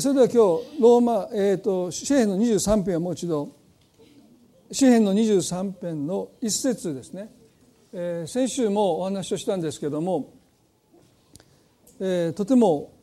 [0.00, 0.36] それでは今日
[0.80, 3.50] ローマ、えーと、詩篇の23編をもう一度。
[4.70, 7.30] 詩篇の23編の一節ですね、
[7.92, 10.32] えー、先週もお話をしたんですけども、
[12.00, 12.94] えー、とても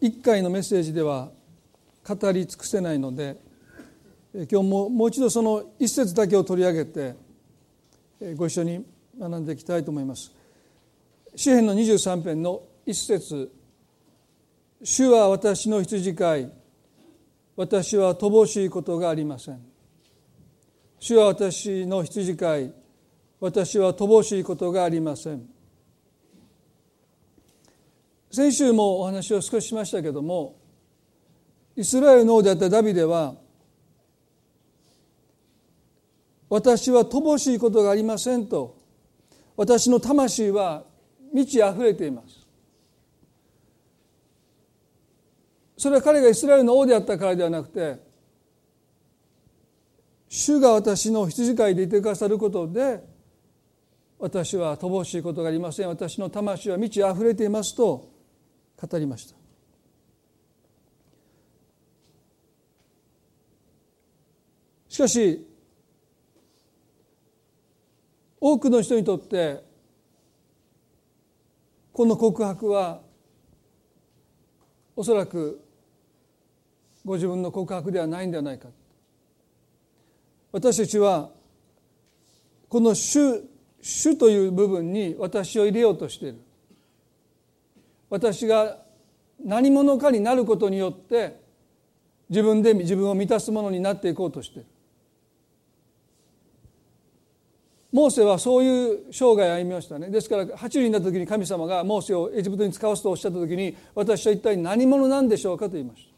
[0.00, 1.28] 一回のメッセージでは
[2.08, 3.36] 語り尽くせないので
[4.32, 7.14] 今日ももう一度その一節だけを取り上げて
[8.36, 8.86] ご一緒に
[9.20, 10.32] 学んでいきたいと思います。
[11.36, 13.59] 詩篇の23編の一節。
[14.82, 16.52] 主は私の羊飼い。
[17.56, 19.60] 私は乏しいことがありません。
[20.98, 22.74] 主は私の羊飼い。
[23.40, 25.48] 私は乏しいことがありません。
[28.30, 30.56] 先週もお話を少ししましたけども
[31.76, 33.34] イスラエルの王であったダビデは
[36.48, 38.78] 私は乏しいことがありませんと
[39.56, 40.84] 私の魂は
[41.34, 42.39] 満ち溢れています。
[45.80, 47.98] それは彼がイスラエルの王であったからではなくて
[50.28, 53.02] 主が私の羊飼いでいてくださることで
[54.18, 55.88] 私は乏しいことがありません。
[55.88, 58.12] 私の魂は満ち溢れていますと
[58.76, 59.36] 語りました。
[64.86, 65.48] しかし
[68.38, 69.64] 多くの人にとって
[71.90, 73.00] この告白は
[74.94, 75.69] おそらく
[77.04, 78.68] ご自分の告白ではないんではないか。
[80.52, 81.30] 私たちは
[82.68, 83.42] この主
[83.80, 86.40] 主という部分に私を入れようとしている。
[88.10, 88.78] 私が
[89.42, 91.40] 何者かになることによって
[92.28, 94.66] 自分で自分を満たすものになっていこうとしている。
[97.92, 100.10] モーセはそういう生涯を歩みましたね。
[100.10, 106.09] ですから8人になった時に神様がモーセをエジプトに使わすとおっしゃった時に私は一体何者なんでしょうかと言いました。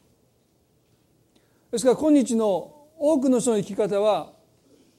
[1.72, 4.32] ですから今日の多くの人の生き方は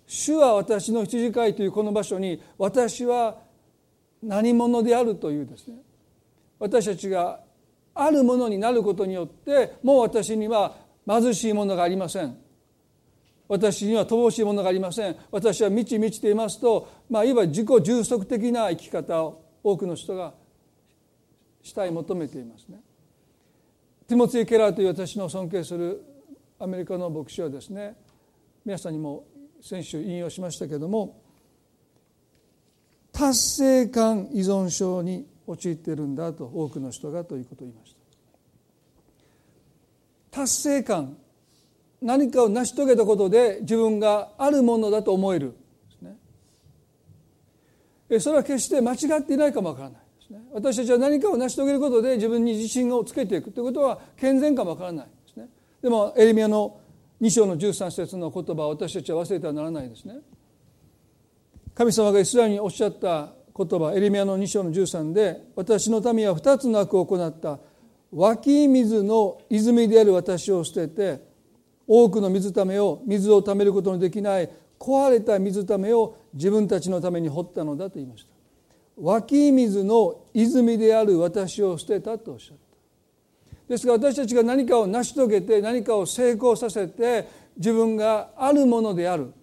[0.07, 3.37] 主は私の羊飼いというこの場所に私は
[4.21, 5.77] 何者であるというですね。
[6.59, 7.41] 私たちが
[7.93, 10.75] あるものになることによってもう私には
[11.07, 12.37] 貧しいものがありません。
[13.47, 15.15] 私には乏しいものがありません。
[15.29, 16.59] 私は満ち満ちています。
[16.59, 20.33] と、まあ、いわば自己充足的な生き方を多くの人が
[21.61, 22.81] したい求めていますね。
[24.07, 26.12] ティモツィ・ケラーという私の尊敬する
[26.63, 27.97] アメリカの牧師はですね
[28.63, 29.25] 皆さんにも
[29.61, 31.21] 先週引用しましたけれども
[33.11, 37.93] 達成感依存症に陥っているんだと多くの人がということを言いまし
[40.31, 40.39] た。
[40.39, 41.17] 達成感
[42.01, 45.53] 何かを成し遂げたことで自分があるものだと思える
[48.09, 48.21] です、ね。
[48.21, 50.01] それは決して間違っていないかもわからない
[50.53, 55.07] 私たちは何かを成し遂げることで自分に自信をつけていくということは健全かもわからない。
[55.83, 56.79] でもエレミアの
[57.21, 60.15] 2章の13節の言葉を私たちは忘れてはならないですね。
[61.75, 67.59] 神様がイスラエルにおっしゃった言葉エレミアの2章の13で私の民は2つの悪を行った。
[68.13, 71.19] 湧き水の泉である私を捨てて
[71.85, 74.49] 多くの水ためを水をためることのできない
[74.79, 78.29] 壊れた水ためを自分たちのために掘ったのだと言いました。
[79.01, 82.59] 湧き水の泉である私を捨てたとおっしゃる
[83.67, 89.33] ですから私たちが何かを成し遂げて何かを成功させて自分があるものである。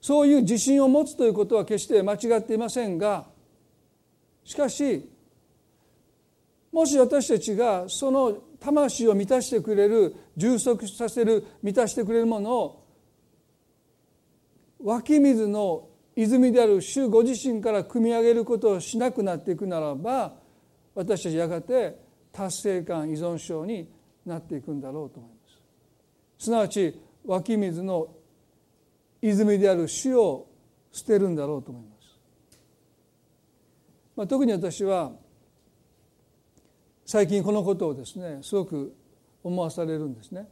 [0.00, 3.24] そういう自信を持つということは決して間違っていませんが
[4.44, 5.08] しかし
[6.70, 12.86] もし私たちがその魂を満たしてくれる充足させる満たしてくれるものを
[14.82, 20.34] 湧き水の泉である主ご自身から汲み上げることをしなくなっていくならば
[20.94, 21.98] 私たちやがて
[22.32, 23.88] 達成感依存症に
[24.24, 25.36] なっていくんだろうと思いま
[26.38, 26.44] す。
[26.44, 28.08] すなわち湧き水の
[29.22, 30.46] 泉である死を
[30.92, 32.18] 捨てるんだろうと思います、
[34.16, 35.12] まあ、特に私は
[37.06, 38.94] 最近このことをですねすごく
[39.42, 40.48] 思わされるんですね。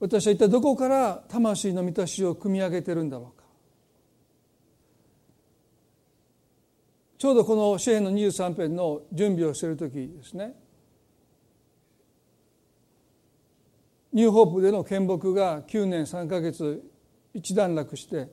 [0.00, 3.41] 私は一体どこから魂の満たしを組み上げてるんだろうか。
[7.22, 10.56] ちょうどこの詩篇の23編の準備をしている時ですね。
[14.12, 16.82] ニューホープでの献木が9年3か月
[17.32, 18.28] 一段落して、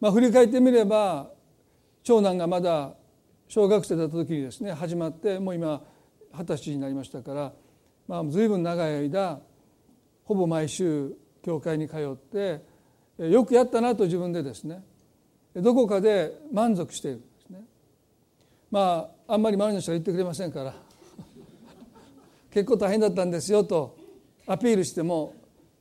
[0.00, 1.30] まあ、振り返ってみれば
[2.02, 2.96] 長男がまだ
[3.46, 5.80] 小学生だった時にですね始まってもう今
[6.32, 7.52] 二十歳になりましたから、
[8.08, 9.38] まあ、随分長い間
[10.24, 11.12] ほぼ毎週
[11.44, 12.64] 教会に通って
[13.16, 14.82] よくやったなと自分でですね
[15.54, 17.22] どこかで満足している。
[18.70, 20.74] まああんまり周りの人が言ってくれませんから
[22.50, 23.96] 結構大変だったんですよと
[24.46, 25.34] アピールしても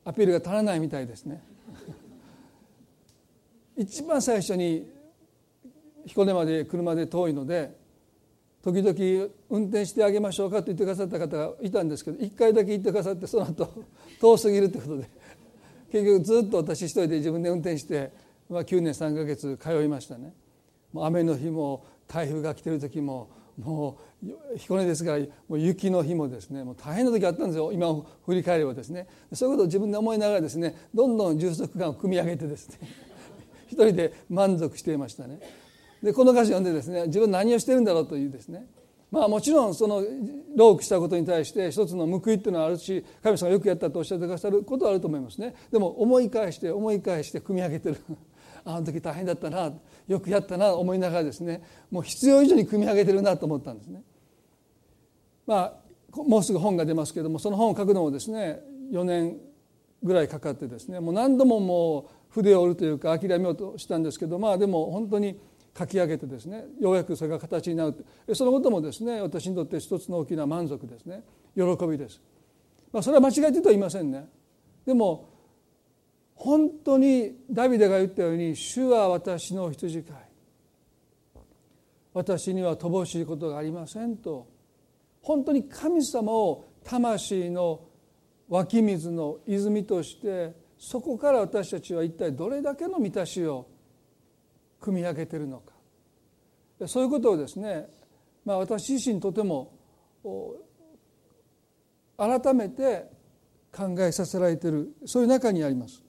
[0.04, 1.44] アピールが足らないみたいですね
[3.78, 4.88] 一番最初に
[6.06, 7.76] 彦根まで車で遠いので
[8.64, 13.70] 時々運転してあげましょうかと言ってくださった方がいたんですけど1回だけ言ってくださってその後
[14.20, 15.10] 遠すぎるということで
[15.92, 18.12] 結局ずっと私一人で自分で運転して、
[18.50, 20.34] まあ、9年3か月通いましたね。
[20.96, 27.72] 雨の日も台風が来てる時ももう彦根ですからもう雪の日もですねもう大変な時あったんですよ。
[27.72, 29.08] 今を振り返ればですね。
[29.34, 32.80] そういうことを自分で思いながらですねどんどん充足感を組み上げてですね
[33.68, 35.40] 一人で満足していましたね。
[36.04, 38.68] でこの歌詞を読んでですね自分何をしてるんだろうというですね。
[39.12, 40.04] まあもちろんその
[40.56, 45.56] ロークしたことに対して一つの報いっていうのはあるし神様がよくやったとおっしゃってくださることはあると思いますね。
[45.72, 47.98] でも思い返して思い返して組み上げてる。
[48.68, 49.72] あの時大変だったな。
[50.08, 54.04] よくやったな思いながらですねもう必要以上に組み上げてるなと思ったんですね。
[55.48, 55.86] まあ
[56.24, 58.60] もうすぐ本が出ますけどもその本を書くのもですね
[58.92, 59.38] 4年
[60.02, 65.40] ぐらいかかってですねもう何度ももう筆を折るというか諦めようとしたんですけどまあでも本当に
[65.78, 71.24] 書き上げてですねようやくそれが形になるそのこともですね私にとって一つの大きな満足ですね
[71.56, 72.22] 喜びです。
[72.92, 74.26] まあ、それは間違えてとは言いませんね。
[74.86, 75.35] でも
[76.36, 80.18] 本当にダビデが言ったように「主は私の羊飼い」
[82.14, 84.54] 「私には乏しいことがありません」と。
[85.22, 87.82] 本当に神様を魂の
[88.48, 93.68] 湧き水の泉としてそこから私たちは一体どれだけの満たしを
[94.80, 95.74] 組み上げているのか。
[96.88, 97.88] そういうことをですね、
[98.44, 99.72] まあ、私自身とても
[102.18, 103.10] 改めて
[103.72, 106.05] 考えさせられているそういう中にあります。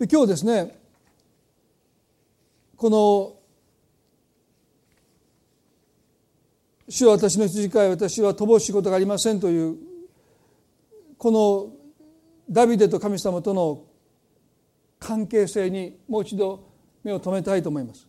[0.00, 0.74] で今日ですね
[2.74, 3.36] この
[6.88, 9.76] 「主は私の羊飼い私は乏しいことがありません」という
[11.18, 11.70] この
[12.50, 13.84] ダビデと神様との
[14.98, 16.64] 関係性にもう一度
[17.04, 18.08] 目を留めたいと思います。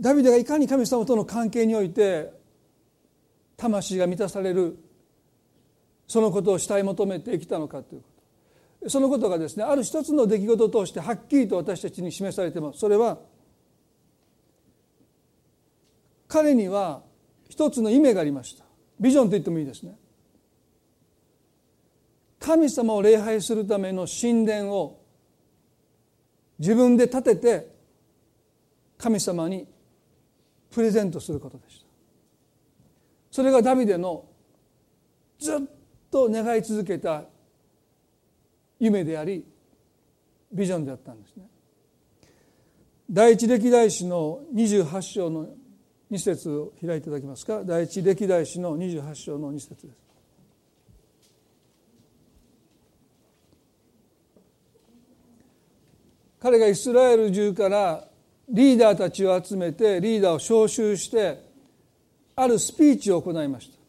[0.00, 2.32] ダビデがいかに神様との関係において
[3.58, 4.78] 魂が満たされる
[6.10, 8.08] そのことを慕い求めてきたのかというこ
[8.82, 8.90] と。
[8.90, 12.80] そのことがですねある一つの出来事を通してはっきりと私たちに示されてます。
[12.80, 13.20] それは
[16.26, 17.04] 彼には
[17.48, 18.64] 一つの夢がありました。
[18.98, 19.96] ビジョンと言ってもいいですね。
[22.40, 25.00] 神様を礼拝するための神殿を
[26.58, 27.68] 自分で建てて
[28.98, 29.68] 神様に
[30.72, 31.86] プレゼントすることでした。
[33.30, 34.24] それがダビデの
[35.38, 35.60] ずっ
[36.10, 37.24] と願い続けた
[38.78, 39.44] 夢であり
[40.52, 41.44] ビジョンであったんですね。
[43.10, 45.48] 第一歴代史の28章の
[46.10, 47.62] 2節を開いていただけますか？
[47.64, 49.96] 第一歴代史の28章の2節です。
[56.40, 58.08] 彼がイスラエル中から
[58.48, 61.44] リーダーたちを集めてリーダーを招集して
[62.34, 63.79] あるスピーチを行いました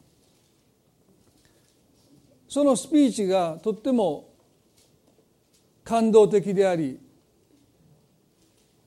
[2.52, 4.28] そのスピーチがとっても
[5.86, 7.00] 感動的であり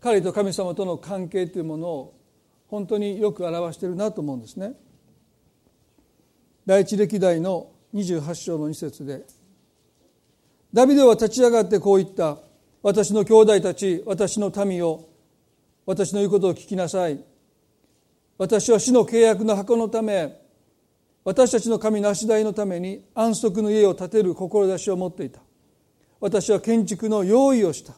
[0.03, 2.15] 彼と神様との関係というものを
[2.69, 4.75] 本当によく表しているなと思うんですね。
[6.67, 9.23] 第一歴代の28章の2節で
[10.75, 12.37] ダビデは立ち上がってこう言った
[12.85, 15.09] 「私の兄弟たち私の民を
[15.87, 17.19] 私の言うことを聞きなさい」
[18.37, 20.44] 「私は死の契約の箱のため
[21.25, 25.41] 私たちの神の足台のために安息の家を建てる志を持っていた。
[26.21, 27.95] 私は建築の用意をした。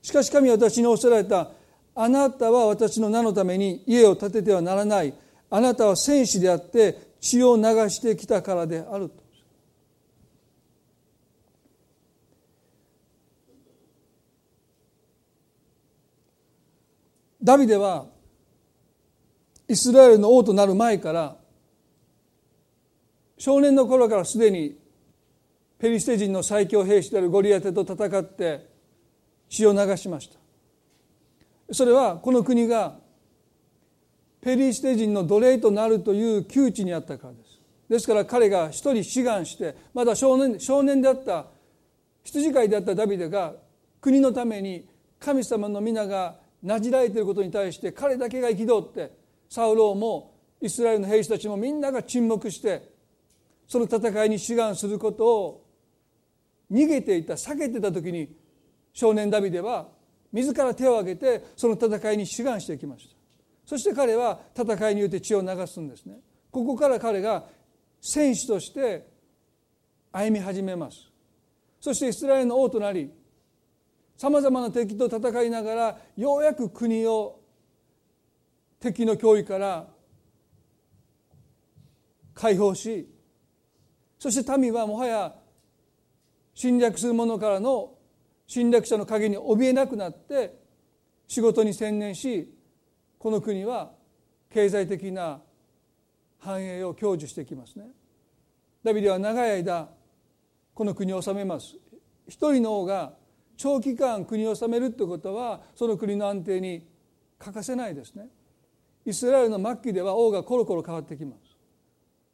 [0.00, 1.50] しかし神は私におっしゃられた
[1.94, 5.12] あなたは私の名のために家を建ててはならない。
[5.50, 9.28] あなたは戦士であって血を流してきたからであると。
[17.42, 18.06] ダビデは
[19.68, 21.37] イスラエルの王となる前から
[23.38, 24.76] 少年の頃からすでに
[25.78, 28.66] ペリシテ人の最強兵士であるゴリアテと戦って
[29.48, 30.38] 血を流しました。
[31.72, 32.98] それはこの国が
[34.40, 37.60] ペリシテ人の奴隷となるという窮地にあったからです。
[37.88, 41.46] ですから彼が一人志願してまだ少年少年であった
[42.24, 43.54] 羊飼いであったダビデが
[44.00, 44.86] 国のために
[45.18, 49.12] 神様の皆がなじられていることに対して彼だけが憤って
[49.48, 52.97] サウローもイスラエルの兵士たちもみんなが沈黙して
[53.68, 55.66] その戦いに志願することを
[56.72, 58.34] 逃げていた避けてた時に
[58.92, 59.88] 少年ダビデは
[60.32, 63.14] 自ら手を挙げてその戦いに志願していきました。
[63.64, 66.18] そして彼は戦いによって血を流すんですね。
[66.50, 67.44] ここから彼が
[68.00, 69.06] 戦士として
[70.10, 71.10] 歩み始めます。
[71.80, 73.10] そしてイスラエルの王となり
[74.16, 77.38] さまざまな敵と戦いながらようやく国を
[78.80, 79.86] 敵の脅威から
[82.34, 83.08] 解放し
[84.18, 85.34] そして民はもはや
[86.54, 87.94] 侵略する者からの
[88.46, 90.58] 侵略者の陰に怯えなくなって
[91.28, 92.52] 仕事に専念し
[93.18, 93.92] この国は
[94.50, 95.40] 経済的な
[96.38, 97.86] 繁栄を享受してきますね。
[98.82, 99.88] ダビデは長い間
[100.74, 101.76] この国を治めます。
[102.26, 103.12] 一人の王が
[103.56, 106.86] 長期間国を治めるということはその国の安定に
[107.38, 108.28] 欠かせないですね。
[109.04, 111.47] イスラエルの末期では王がコロコロ変わってきます。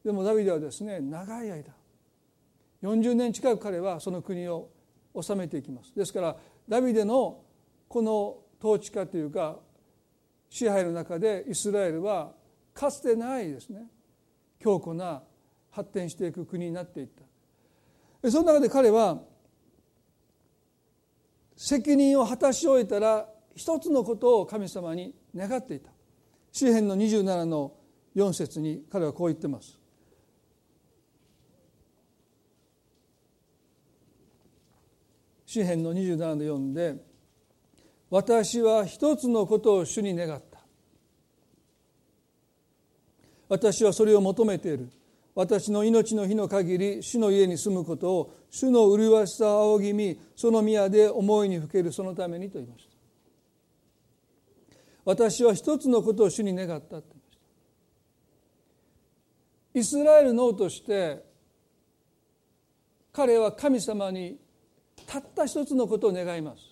[0.04, 1.72] でもダビデはですね長い間
[2.82, 4.68] 40年近く彼はその国を
[5.20, 5.94] 治めていきます。
[5.94, 6.36] ですから
[6.68, 7.42] ダビデの
[7.88, 9.58] この統治下というか
[10.50, 12.32] 支配の中でイスラエルは
[12.74, 13.86] かつてないですね
[14.60, 15.22] 強固な
[15.70, 17.06] 発展していく国になっていっ
[18.22, 18.30] た。
[18.30, 19.22] その中で彼は
[21.56, 25.90] 責任を果たし終えたら一つのことを神様に願っていた。
[26.52, 27.72] 詩篇の27の
[28.14, 29.78] 4節に彼はこう言ってます。
[35.54, 36.96] 詩篇の27の4で
[38.10, 40.58] 「私は一つのことを主に願った」
[43.48, 44.90] 「私はそれを求めている」
[45.36, 51.92] 私の命の日の限り主の家に住むことを主の麗しさを仰ぎ見その宮で思いにふける。
[51.92, 52.90] そのためにと言いました。
[55.04, 57.38] 私は一つのことを主に願ったと言いまし
[59.72, 59.78] た。
[59.80, 61.24] イスラエルの王として
[63.12, 64.38] 彼は神様に
[65.06, 66.62] たった一つのことを願います。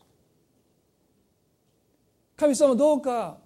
[2.37, 3.39] 神様どうか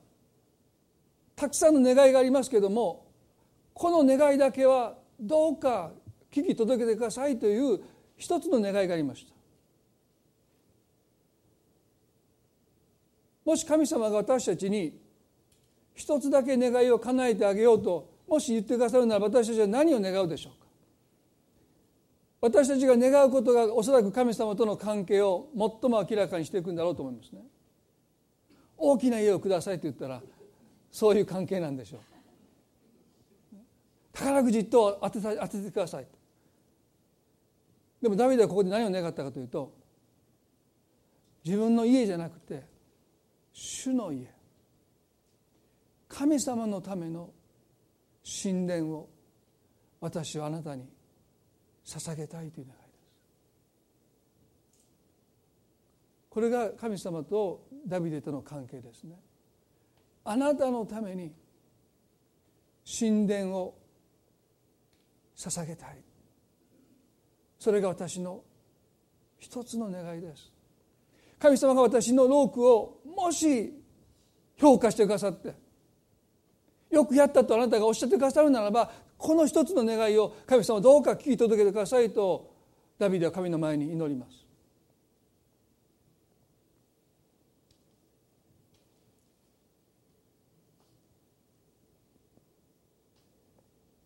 [1.35, 3.07] たくさんの願いがありますけども
[3.75, 5.93] この願いだけはどうか
[6.33, 7.81] 聞き届けてくださいという
[8.17, 9.35] 一つの願いがありました。
[13.45, 14.99] もし神様が私たちに
[15.95, 20.66] 一つだけ願いを叶えてあげようともし言ってくださるなら私たちは何を願うでしょうか？
[22.47, 27.41] 私たちが願うことがおそらく神様との関係を最も明らかにしていくんだろうと思いますね。
[28.77, 30.23] 大きな家をくださいと言ったら
[30.93, 32.01] そういう関係なんでしょう。
[34.13, 36.07] 宝くじ一等当て当ててください
[38.01, 39.75] でもダビデはここで何を願ったかというと
[41.45, 42.65] 自分の家じゃなくて
[43.53, 44.35] 主の家。
[46.09, 47.31] 神様のための
[48.43, 49.09] 神殿を
[50.01, 50.89] 私はあなたに
[51.87, 53.17] 捧げたいという願いです。
[56.29, 59.15] これが神様とダビデとの関係ですね。
[60.25, 61.33] あなたのために
[62.99, 63.79] 神殿を
[65.37, 65.99] 捧げたい。
[67.59, 68.43] それが私の
[69.39, 70.53] 一つの願いです。
[71.39, 73.73] 神様が私のロークをもし
[74.57, 75.55] 評価してくださって
[76.91, 82.55] よくやったとあなたがおっしゃってくださるならばこの一つの願いを神様どうか聞き届けてくださいと
[82.99, 84.47] ダビデは神の前に祈ります。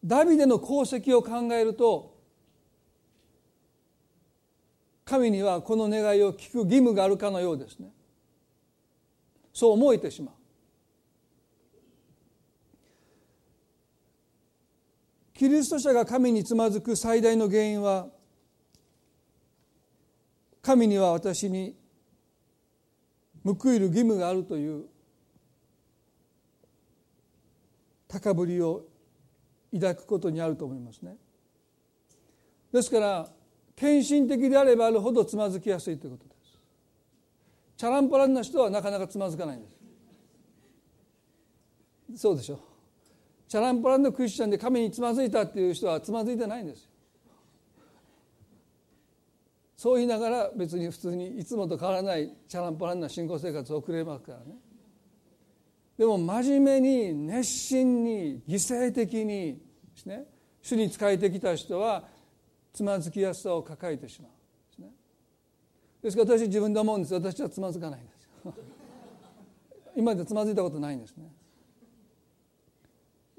[0.02, 2.18] ダビデの功績を考えると
[5.04, 7.92] 神にはこの願いを聞く義務があるかのようですね。
[9.52, 10.34] そう思えてしまう。
[15.40, 18.08] キリスト者が神につまずく最大の原因は
[20.60, 21.74] 神には私に
[23.42, 24.84] 報いる義務があるという
[28.06, 28.82] 高ぶりを
[29.72, 31.16] 抱くことにあると思いますね。
[32.70, 33.26] ですから
[33.74, 36.58] 献身的であればあるほどつまずきやすいということです。
[37.78, 39.68] チャランポランな人はなかなかつまずかないんで
[42.14, 42.20] す。
[42.20, 42.69] そうでしょう。
[43.50, 46.88] チャランポランのクリスチャンで神につまずいたっていう人はつまずいてないんです
[49.76, 54.44] そう言いながら別に普通にいつもと変わらないチャランポランな信仰生活を送れますからね。
[55.98, 59.60] でも真面目に熱心に犠牲的にで
[59.96, 60.26] すね
[60.62, 62.04] 主に仕えてきた人は
[62.72, 64.30] つまずきやすさを抱えてしまう。
[64.70, 64.88] ですね。
[66.02, 67.14] ですから私自分で思うんです。
[67.14, 68.28] 私はつまずかないんです
[69.96, 71.32] 今までつまずいたことないんですね。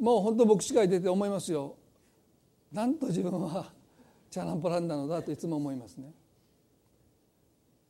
[0.01, 1.75] もう本当牧師会出て思いますよ。
[2.73, 3.71] なんと自分は
[4.31, 6.11] チャランポランなのだといつも思いますね。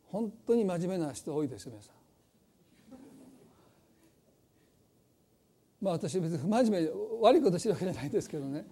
[0.08, 1.96] 本当に真面目な人多いですよ皆さん。
[5.82, 6.89] まあ私別に真面目
[7.22, 8.68] 悪いことしてるわけじゃないですけどね。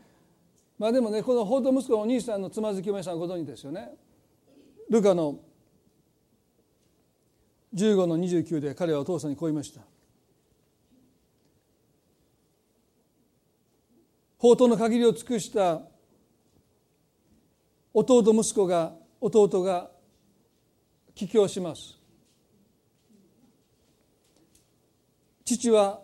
[0.78, 3.90] まあでもねこの法と息子のお兄さんのつまずきお皆さんご存知ですよね。
[4.90, 5.40] ルカの
[7.74, 9.80] 15の29で彼はお父さんにこう言いました。
[14.40, 15.82] 法との限りを尽くした
[17.94, 19.92] 弟息子が弟が
[21.14, 22.00] 帰郷します。
[25.44, 26.00] 父は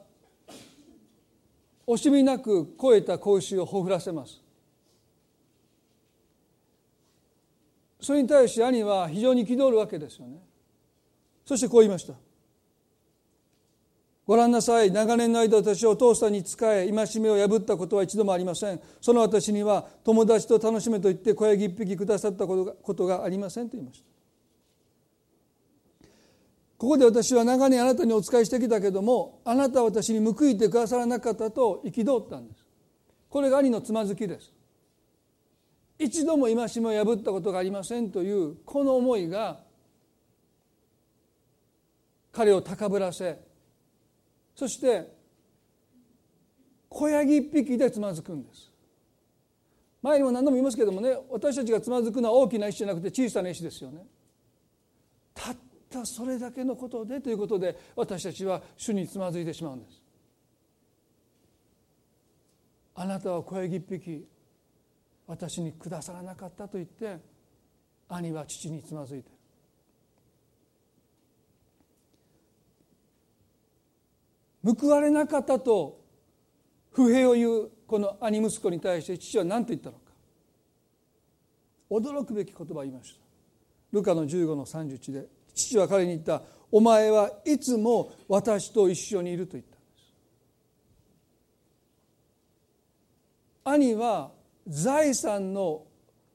[1.87, 4.41] 惜しみなく超えた子牛をほふらせます。
[8.01, 10.39] それに対し兄は非常に憤るわけですよね。
[11.45, 12.15] そしてこう言いました。
[14.25, 14.91] ご覧なさい。
[14.91, 18.81] 長年の間私はお父さんに仕え戒めを破ったことは一度もありません。
[18.99, 24.05] その私には友達と楽しめと言って小ヤギ一匹くださったことがことがありませんと言いました。
[26.77, 32.65] ここで私は長年あなたにお仕えしてきたけどもあなたは私に報いてくださらなかったと憤ったんです。
[33.29, 34.51] これが兄のつまずきです。
[35.99, 39.59] 一度も戒めを破ったことがありませんというこの思いが
[42.31, 43.39] 彼を高ぶらせ
[44.55, 45.13] そして
[46.89, 48.71] 小ヤギ一匹でつまずくんです。
[50.01, 54.05] 前にも何度も言いますけどもね私たちがつまずくのは大きな石じゃなくて小さな石ですよね。
[55.33, 55.55] たっ
[55.89, 60.01] たそれだけのことでということで私たちは主につまずいてしまうんです。
[62.93, 64.25] あなたは小ヤギ一匹
[65.27, 67.17] 私にくださらなかったと言って
[68.07, 69.34] 兄は父につまずいて
[74.65, 76.01] 報われなかったと
[76.91, 80.01] 不平を言うこの兄息子に対して父は何と言ったのか。
[81.91, 83.19] 驚くべき言葉を言いました。
[83.91, 86.41] ルカの15の31で父は彼に言った
[86.71, 90.13] 「お前はいつも私と一緒にいる」と言ったんです。
[93.63, 94.31] 兄は
[94.67, 95.85] 財産の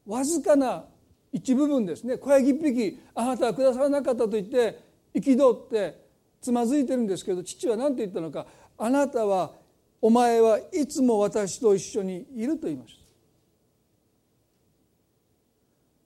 [0.07, 0.85] わずかな
[1.33, 2.17] 一部分ですね。
[2.17, 4.79] 小ヤギ一匹あなたはくださらなかったと言って
[5.15, 6.10] 憤って
[6.41, 8.47] つまずいてるんですけど父は何て言ったのか。
[8.79, 9.53] あなたは
[10.01, 13.01] お前はいつも私と一緒にいると言いました。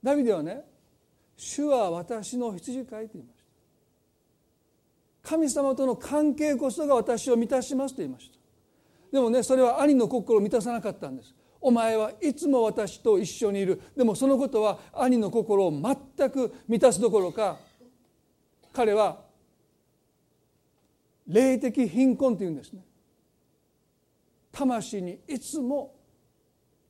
[0.03, 0.65] ダビデはね
[1.37, 3.39] 主は私の羊飼いと言いまし
[5.23, 5.31] た。
[5.31, 8.37] 神様との関係こそが私を満たしますと言いました。
[9.13, 11.33] でもねそれは兄の心を満たさなかったんです。
[11.61, 13.81] お前はいつも私と一緒にいる。
[13.97, 17.57] でもそのことは兄の心を全く満たすどころか
[18.73, 19.24] 彼は
[21.27, 22.85] 霊的貧困というんですね。
[24.53, 25.95] 魂にいつも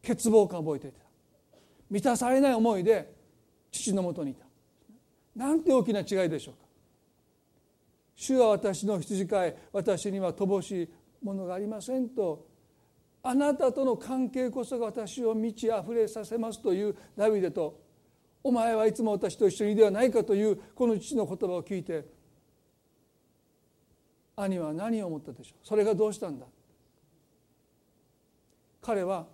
[0.07, 0.99] 欠乏感を覚えていた。
[1.91, 3.15] 満たされない思いで
[3.71, 4.45] 父のもとにいた。
[5.37, 6.65] なんて大きな違いでしょうか。
[8.17, 10.89] 主は私の羊飼い私には乏しい
[11.25, 12.47] ものがありませんと
[13.23, 17.81] あなたとの関係こそが私を満ち溢れさせますというダビデと
[18.43, 22.05] お前はいつも私と一緒にではないかというこの父の言葉を聞いて
[24.37, 25.67] 兄は何を思ったでしょう？
[25.67, 26.47] それがどうしたんだ？
[28.83, 29.27] 彼は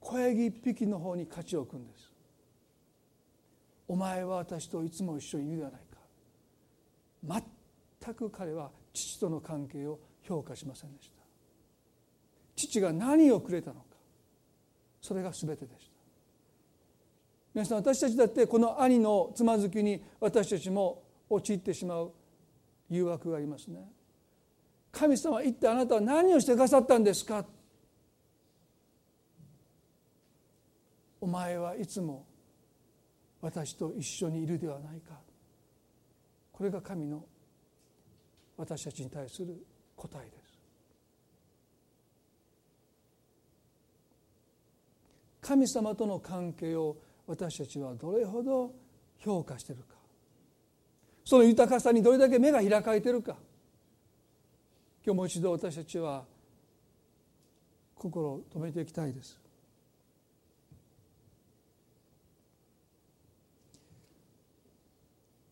[0.00, 2.12] 小ヤギ一匹の方に勝ちを置くんです。
[3.88, 5.80] お前は私といつも一緒にいるではない
[7.40, 7.46] か。
[8.02, 11.22] 全く彼は父との関係を評価しませんでした。
[12.56, 13.86] 父が何をくれたのか？
[15.00, 15.92] それが全てでした。
[17.54, 22.12] 皆さん私たちだってこの兄のつまずきに私たちも陥ってしまう
[22.88, 23.86] 誘惑がありますね。
[24.92, 27.44] 神様は一体あなたは何をしてくださったんですか？
[31.20, 32.26] お前はいつも
[33.40, 35.14] 私と一緒にいるではないか。
[36.52, 37.24] これが神の
[38.56, 39.56] 私たちに対する
[39.96, 40.58] 答えです。
[45.40, 48.72] 神様との関係を私たちはどれほど
[49.18, 49.96] 評価しているか。
[51.24, 53.36] その豊かさにどれだけ目が開かれているか。
[55.04, 56.24] 今日もう一度私たちは
[57.96, 59.38] 心を止めていきたいです。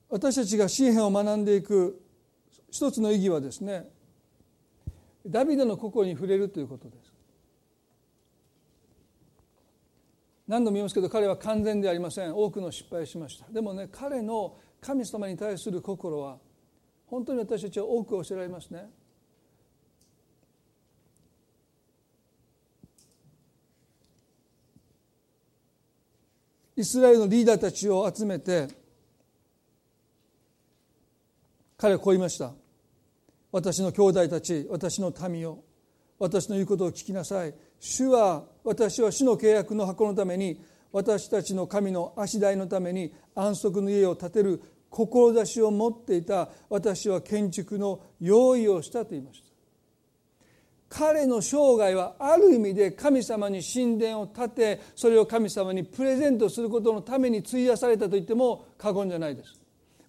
[0.08, 2.00] 私たちが詩篇を学んでいく
[2.70, 3.88] 一つの意義はですね
[5.26, 7.12] ダビデの心に触れるということです。
[10.48, 12.34] 何度も言いますけど彼は完全ではありません。
[12.34, 13.46] 多くの失敗しました。
[13.52, 16.38] でもね彼の神様に対する心は
[17.06, 18.88] 本当に私たちは多く教えられますね。
[26.80, 28.66] イスラエルのリーダーたちを集めて
[31.76, 32.52] 彼はこう言いました。
[33.52, 35.62] 私の兄弟たち私の民を
[36.18, 37.54] 私の言うことを聞きなさい。
[37.78, 49.49] 主は私は主の契約の箱のために私たちの神の足台のために安息の家を建てる志を持っていた私は建築の用意をしたと言いました。
[50.90, 59.54] 彼の生涯はある意味で神様に神殿を建てそれを神様にプレゼントすることのために費やされたと言っても過言じゃないです。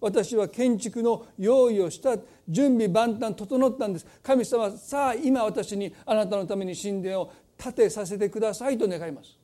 [0.00, 2.16] 私は建築の用意をした
[2.48, 4.06] 準備万端整ったんです。
[4.24, 9.38] 神様さあ今私にあなたのために神殿を建てさせてくださいと願います。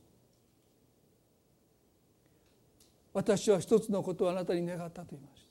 [3.15, 5.49] 私は一つのことをあなたに願ったと言いました。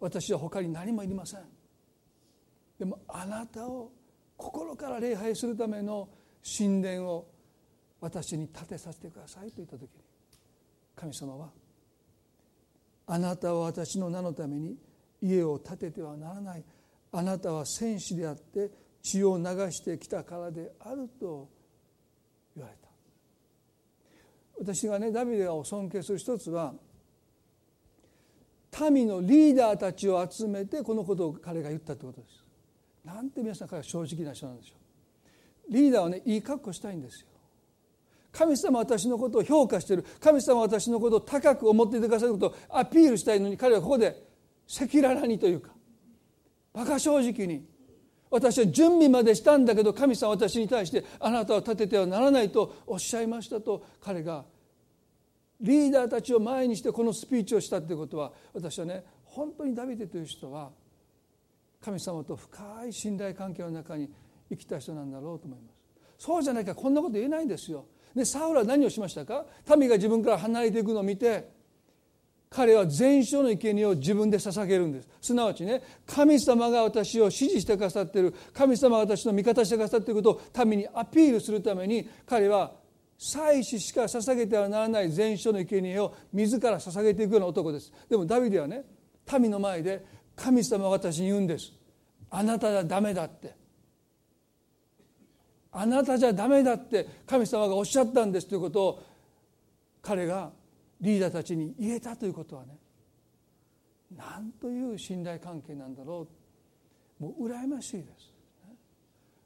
[0.00, 1.57] 私は他に何もいりません。
[2.78, 3.90] でもあなたを
[4.36, 6.08] 心から礼拝するための
[6.56, 7.28] 神殿を
[8.00, 9.88] 私に建てさせてくださいと言った時に
[10.94, 11.50] 神様は
[13.06, 14.76] あなたは私の名のために
[15.22, 16.64] 家を建ててはならない。
[17.10, 18.70] あなたは戦士であって
[19.02, 21.48] 血を流してきたからであると
[22.54, 22.88] 言われた。
[24.60, 26.74] 私がねダビデを尊敬する一つは
[28.90, 32.37] 民のリーダーたちを集めてこのことを彼が言ったってことです。
[33.14, 34.74] なんて皆さん彼は正直な人なんでしょ
[35.70, 35.72] う。
[35.72, 37.26] リーダーはねいい格好したいんですよ。
[38.30, 40.04] 神様私のことを評価している。
[40.20, 44.28] 神様私のことを高く思っていてくださることをアピールしたいのに彼はここで
[44.70, 45.70] 赤裸々にというか
[46.74, 47.66] 馬鹿正直に
[48.30, 54.44] 私は準備までしたんだけど神様私に対してあなたは立ててはならないとおっしゃいましたと彼が
[55.60, 60.70] リーダーたちを前にしてこのスピーチをしたということは私はね本当にダビデという人は
[61.84, 64.10] 神様と深い信頼関係の中に
[64.50, 65.78] 生きた人なんだろうと思います。
[66.18, 67.86] そうじゃないかこんなこと言えないんですよ。
[68.14, 69.46] でサウルは何をしましたか？
[69.76, 71.56] 民が自分から離れていくのを見て
[72.50, 75.08] 彼は全焼の生贄を自分で捧げるんです。
[75.20, 80.30] すなわちね神様が私を支持してくださっている神様が私の味方してくださっていること
[80.62, 82.72] を民にアピールするために彼は
[83.18, 87.92] 祭司しか捧げてはならない全焼の生贄を自ら捧げていくような男です。
[88.08, 88.84] でもダビデはね
[89.38, 91.72] 民の前で神様が私に言うんです。
[92.30, 93.54] あなたじゃダメだって。
[95.72, 97.06] あなたじゃダメだって。
[97.26, 99.02] 神様がおっしゃったんですということを
[100.00, 100.50] 彼が
[101.00, 102.78] リーダーたちに言えたということはね
[104.16, 106.26] なんという信頼関係なんだろ
[107.20, 107.22] う。
[107.22, 108.32] もう羨ましいです。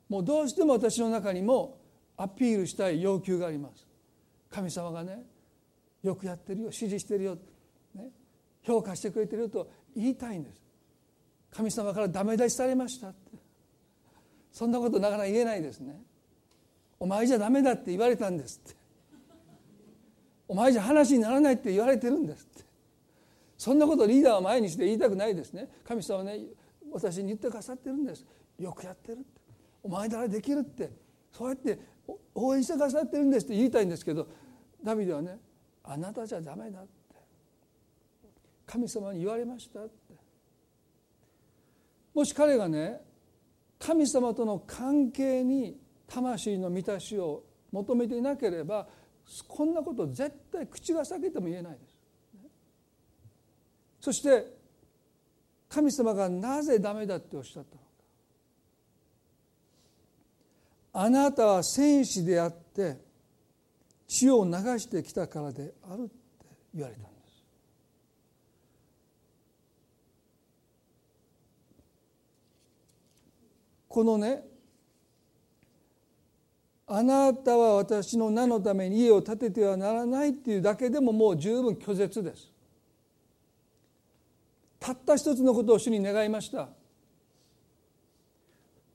[0.08, 1.78] もうどうしても私の中にも
[2.16, 3.86] アピールしたい要求があります。
[4.50, 5.24] 神様がね
[6.02, 7.38] よくやってるよ指示してるよ、
[7.94, 8.10] ね、
[8.62, 10.61] 評価してくれてるよと言いたいんです。
[11.54, 13.36] 神様からダメ出しされましたって。
[14.52, 16.00] そんなことなかなか言えないですね。
[16.98, 18.76] お前じゃダメだって言われたんですって。
[20.48, 22.64] お前じゃ話にならないって言われてるんですって。
[23.56, 25.68] そんなことリーダーは前にして言いたくないですね。
[25.84, 26.40] 神様はね
[26.90, 28.24] 私に言ってくださってるんです。
[28.58, 29.24] よくやってるって。
[29.82, 30.90] お前ならできるって。
[31.32, 31.78] そうやって
[32.34, 34.26] 応援してくださってるんですって言いたいんですけど
[34.84, 35.38] ダビデはね
[35.84, 36.90] あなたじゃダメだって。
[38.66, 40.01] 神様に言われましたって。
[42.14, 43.00] もし彼がね
[43.78, 48.86] 神様との関係に魂の満たしを求めていなければ
[49.48, 51.92] こんなこと絶対口が裂けても言えないです。
[54.00, 54.46] そして
[55.68, 57.82] 神様がなぜダメだっておっしゃったのか。
[60.94, 62.98] あなたは戦士であって
[64.06, 66.12] 血を流してきたからであるって
[66.74, 67.12] 言われたんです。
[73.92, 74.42] このね
[76.86, 82.50] あなたは私の名のために家を建ててはならないっていうだけでももう十分拒絶です。
[84.80, 86.70] たった一つのことを主に願いました。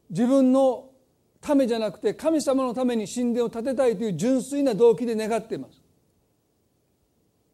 [0.09, 0.89] 自分の
[1.41, 5.79] ためじゃなくて神様のために神殿を建てたいという純粋な動機で願っています。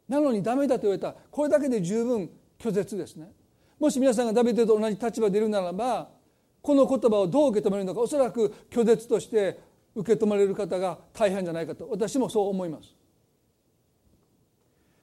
[0.08, 1.14] なのにダメだと言われた。
[1.30, 3.34] これだけで十分拒絶ですね。
[3.80, 6.23] もし皆さんがダビデと同じ立場でいるならば
[6.64, 9.60] この言葉をどう受け止めるのかおそらく拒絶として
[9.94, 12.96] 受け止められる方が大半じゃないかと私もそう思います。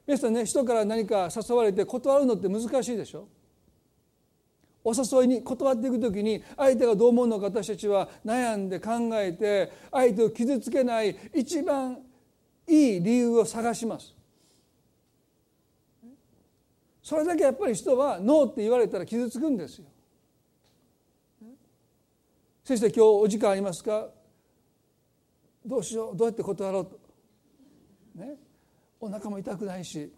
[0.06, 3.28] 皆さんね人から何か誘われて断るのって難しいでしょ？
[4.82, 11.98] お誘いに断っていく時に相手がどう思うのか私たちは悩んで考えて相手を傷つけない一番
[12.66, 14.14] いい理由を探します。
[17.02, 19.84] それだけやっぱり人はノーって言われたら傷つくんですよ。
[22.70, 24.10] 先生今日お時間ありますか？
[25.66, 26.16] どうしよう？
[26.16, 27.00] どうやって断ろうと？
[28.14, 28.36] ね？
[29.00, 30.12] お腹も痛くないし。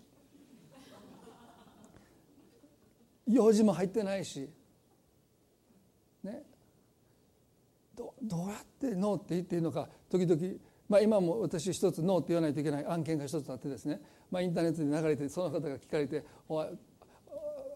[3.27, 4.51] 用事も入ってないし。
[6.23, 6.43] ね？
[7.97, 9.89] どうやってノーって言っていいのか？
[10.11, 10.39] 時々、
[10.91, 12.87] まあ、今も私一つノーって言わないといけない。
[12.87, 13.99] 案件が一つあってですね、
[14.31, 16.23] まあ、インターネットで流れてその方が聞かれて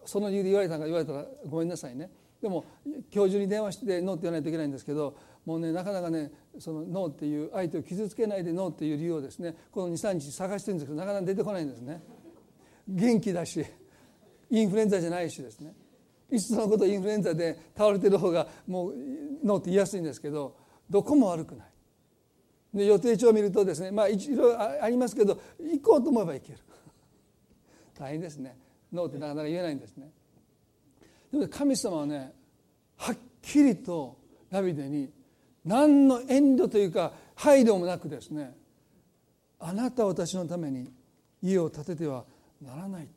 [0.05, 2.11] その理由で言われたか言われたらごめんなさいね。
[2.41, 2.65] でも
[3.09, 12.03] 教授に電話してノーって言わないといけないんですけどもうねなかなかねそのノーっていう相手を傷つけないでノーっていう理由をですねこの23日探してるんですけどなかなか出てこないんですね。
[12.87, 13.65] 元気だし
[14.49, 15.73] インフルエンザじゃないしですね
[16.31, 18.93] いっそのことインフルエンザで倒れてる方がもう
[19.43, 20.55] ノーって言いやすいんですけど
[20.89, 21.67] どこも悪くない。
[22.73, 26.59] で予定帳を見るとですねまあいろいろありますけど行こうと思えば行ける
[27.97, 28.57] 大変ですね
[28.91, 30.11] ノーってなかなか言えないんですね
[31.31, 32.33] でも神様はね
[32.97, 34.17] はっきりと
[34.49, 35.09] ダビデに
[35.65, 38.55] 何の遠慮というか配慮もなくですね
[39.59, 40.91] あなたは私のために
[41.41, 42.23] 家を建てては
[42.61, 43.07] ならない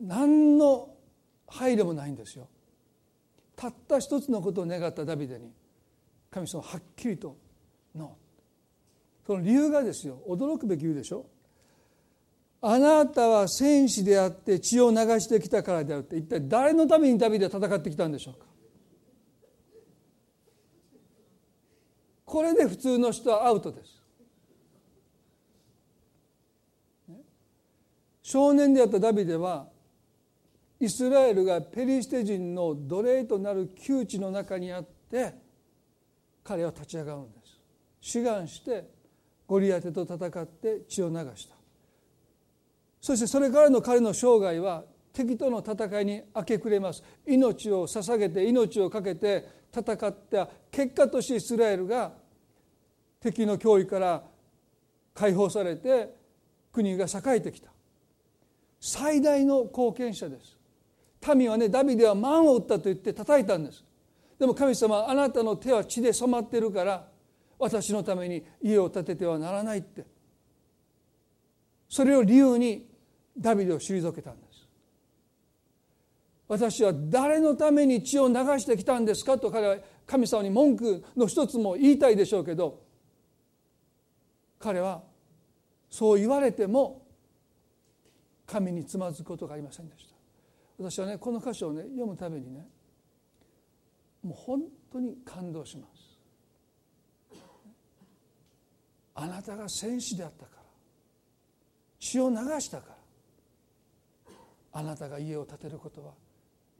[0.00, 0.88] 何の
[1.46, 2.48] 配慮もないんですよ。
[3.56, 5.52] たった一つのことを願ったダビデに
[6.30, 7.36] 神様はっきりと
[7.94, 8.16] 「ノ」
[9.26, 10.20] その理由がですよ。
[10.26, 11.24] 驚くべき理由でしょ。
[12.66, 18.46] あなたは戦士であって血を流してきたからであるって一体誰のためにダビデは戦ってきたんでしょうか？
[22.24, 24.02] これで普通の人はアウトです。
[28.22, 29.66] 少年であったダビデは
[30.80, 35.34] イスラエルがペリシテ人の奴隷となる窮地の中にあって
[36.42, 37.60] 彼は立ち上がるんです。
[38.00, 38.88] 志願して
[39.46, 41.53] ゴリアテと戦って血を流した。
[43.04, 47.04] そしてそれからの彼の生涯は敵との戦いに明け暮れます。
[47.26, 52.12] 命を捧げて命を懸けて戦った結果としてイスラエルが
[53.20, 54.22] 敵の脅威から
[55.12, 56.14] 解放されて
[56.72, 57.68] 国が栄えてきた。
[58.80, 60.56] 最大の貢献者です。
[61.36, 63.84] 民はねダビデは万を打ったと言って叩いたんです。
[64.38, 67.06] でも神様あなたの手は血で染まってるから
[67.58, 70.06] 私のために家を建ててはならないって。
[71.86, 72.93] それを理由に
[73.36, 74.68] ダビデを退けたんです。
[76.46, 82.82] 私は誰のために血を流してきたんですかと彼は神様に文句の一つも言いたいでしょうけど
[84.58, 85.02] 彼は
[85.88, 87.06] そう言われても
[88.46, 90.14] 神につまずくことがありませんでした。
[90.78, 92.66] 私はねこの箇所をね読むためにね
[94.22, 96.04] もう本当に感動します。
[99.14, 100.62] あなたが戦士であったから
[102.00, 102.93] 血を流したから
[104.74, 106.12] あなたが家を建てることは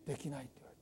[0.07, 0.77] できないって言われ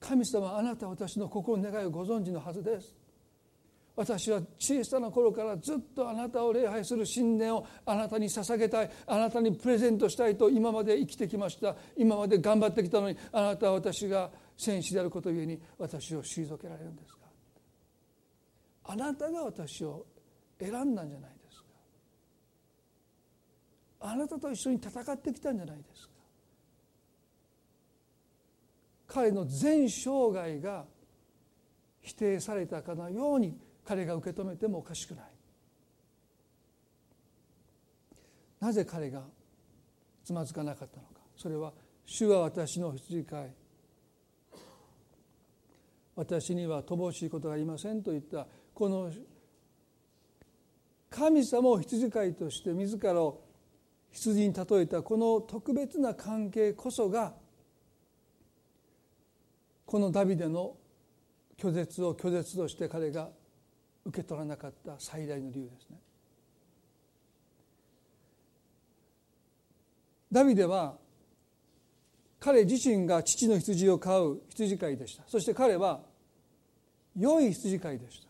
[0.00, 0.08] た。
[0.08, 2.96] 神様あなたは私の心の願いをご存知のはずです。
[3.94, 11.74] 私は小さな頃からずっとあなたを礼拝する信念をあなたに捧げたいあなたにプレゼントしたいと今まで生きてきました。
[11.96, 17.18] 今まで頑張ってきたのにあなたは私が戦士であることゆえに私を退けられるんですか？
[18.84, 20.06] あなたが私を
[20.60, 21.30] 選んだんじゃない。
[24.00, 26.14] あなたと一緒に戦ってきたんじゃないですか。
[29.08, 30.84] 彼の全生涯が
[32.00, 35.24] 否定されたかのように彼が受け止めてもおかしくない。
[38.60, 39.22] なぜ彼が
[40.24, 41.20] つまずかなかったのか。
[41.36, 41.72] それは
[42.04, 43.54] 主は私の羊飼い。
[46.14, 48.46] 私には乏しいことがありませんといった。
[48.74, 49.10] この
[51.10, 53.47] 神様を羊飼いとして自らを
[54.12, 57.34] 羊に例えたこの特別な関係こそが
[59.86, 60.76] このダビデの
[61.56, 63.30] 拒絶を拒絶として彼が
[64.04, 65.98] 受け取らなかった最大の理由ですね。
[70.30, 70.96] ダビデは
[72.38, 75.24] 彼自身が父の羊を飼う羊飼いでした。
[75.26, 76.00] そして彼は
[77.16, 78.28] 良い羊飼いでした。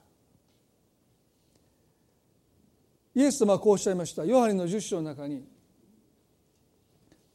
[3.14, 4.25] イエス様はこうおっしゃいました。
[4.25, 5.45] ヨハネの10章の中に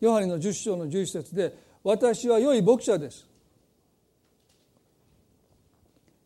[0.03, 3.25] ヨハネの10章の11節で私は良い牧者です。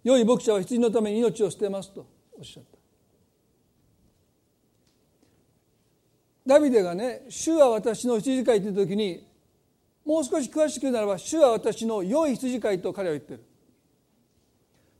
[0.04, 2.78] 良い牧者は羊のために命を捨てますとおっしゃった。
[6.48, 9.28] ダビデがね「主は私の羊飼い」という時に
[10.04, 13.44] もう少し詳しく言うならば「主は私の良い羊飼い」と彼は言ってる。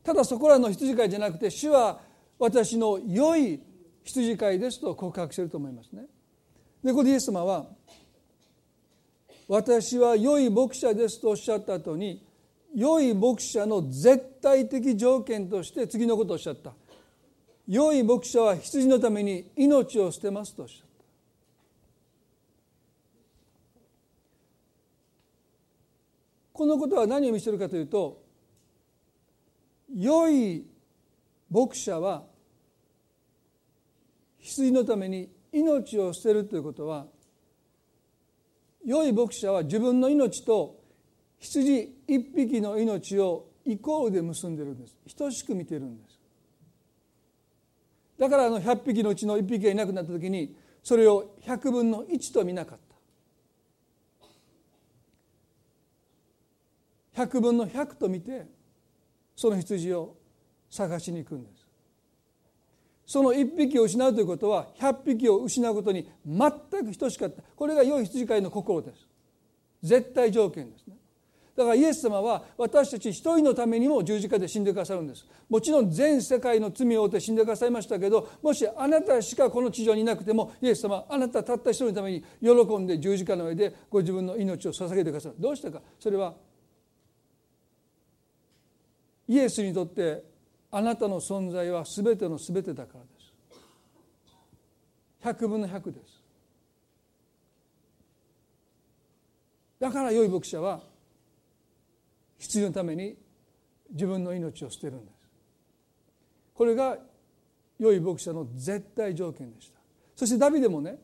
[0.04, 2.00] ただそこらの羊飼いじゃなくて「主は
[2.38, 3.60] 私の良い
[4.04, 6.06] 羊飼いです」と告白してると思いますね。
[6.84, 7.76] でここでイエス様は
[9.48, 12.22] 私は良い牧者ですとおっしゃった後に
[12.74, 16.74] 良い牧者の絶対的条件として次のことをおっしゃった。
[17.66, 20.88] 良い牧者は羊のために命を捨てますとおっしゃった。
[26.52, 28.20] このことは何を見せるかというと
[29.94, 30.66] 良い
[31.50, 32.24] 牧者は
[34.40, 37.06] 羊のために命を捨てるということは
[38.84, 40.78] 良い牧者は自分の命と
[41.38, 44.96] 羊一匹の命をイコールで結んでるんです。
[45.16, 46.18] 等しく見てるんです。
[48.18, 52.78] だからあの100匹のうちの1匹がいなくなった時にそれを100分の1と見なかっ
[57.14, 57.22] た。
[57.22, 58.46] 100分の100と見て
[59.36, 60.16] その羊を
[60.70, 61.57] 探しに行くんです。
[63.08, 66.50] その1匹を失うということは100匹を失うことに全
[66.84, 67.42] く等しかった。
[67.56, 69.08] これが良い羊飼いの心です。
[69.82, 70.96] 絶対条件ですね。
[71.56, 75.26] だからイエス様は私たち一人のためにも十字架で死んでくださるんです。
[75.48, 85.36] もちろん全世界の罪を負って死んでくださいましたけどもしあなたしかこの地上にいなくてもイエス様あなたたった一人のために喜んで十字架の上でご自分の命を捧げてくださる。
[85.38, 85.80] どうしてか。
[85.98, 86.34] それは
[89.26, 90.22] イエスにとって
[90.70, 93.28] あなたの存在は全ての全てだからです。
[95.24, 96.22] 100分の100です。
[99.80, 100.80] だから良い牧者は
[102.38, 103.16] 必要のために
[103.90, 105.14] 自分の命を捨てるんです。
[106.54, 106.98] これが
[107.78, 109.78] 良い牧者の絶対条件でした。
[110.16, 110.98] そしてダビデもね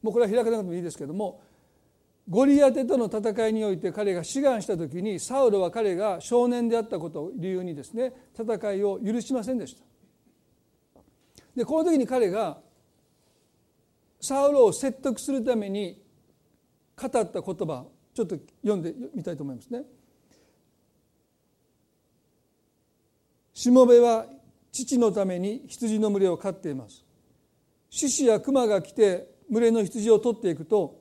[0.00, 1.42] もうこれは開かなくてもいいですけども
[2.28, 9.82] ゴリアテとの戦いにおいて彼が志願した時にサウロは彼が少年であったことを理由にですね戦いを許しませんでした
[11.54, 12.58] でこの時に彼が
[14.20, 16.00] サウロを説得するために
[16.96, 17.84] 語った言葉
[18.14, 19.82] ちょっと読んでみたいと思いますね。
[23.52, 24.26] しもべは
[24.72, 27.04] 父のために羊の群れを飼っています
[27.88, 31.00] 獅子や熊が来て群れの羊を取っていくと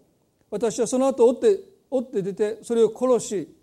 [0.53, 3.55] 私はその後追って追って出てそれを殺し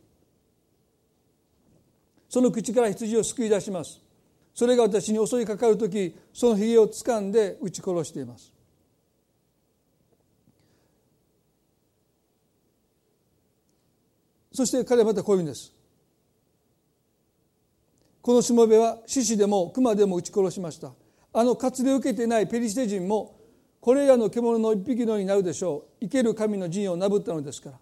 [2.29, 4.00] その口から羊を救い出します。
[4.53, 8.53] それが私に襲いかかる時そのひげをつかんで撃ち殺しています。
[14.53, 15.72] そして彼はまたこういうんです。
[18.20, 20.92] このしもべは獅子でも熊でも撃ち殺しました。
[21.33, 23.39] あの割礼を受けていないペリシテ人も
[23.81, 26.05] これらの獣の一匹のようになるでしょう。
[26.05, 27.79] 生ける神の陣をなぶったのですから。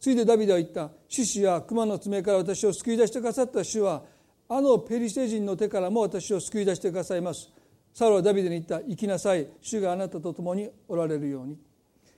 [0.00, 0.90] ついでダビデは言った。
[1.08, 4.02] 獅子や熊の爪から私を救い出してくださった主は
[4.48, 7.50] あのペリシテ人の手からも私を救い出してくださいます。
[7.94, 8.86] サウロはダビデに言った。
[8.86, 9.46] 行きなさい。
[9.60, 11.56] 主があなたと共におられるように。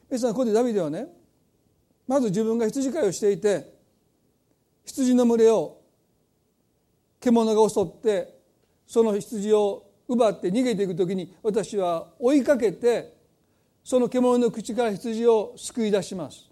[0.09, 1.07] 皆さんここでダビデはね
[2.09, 3.73] まず自分が羊飼いをしていて
[4.85, 5.79] 羊の群れを
[7.21, 8.41] 獣が襲って
[8.89, 13.15] その羊を奪って逃げていく時に私は追いかけて
[13.85, 16.51] その獣の口から羊を救い出します。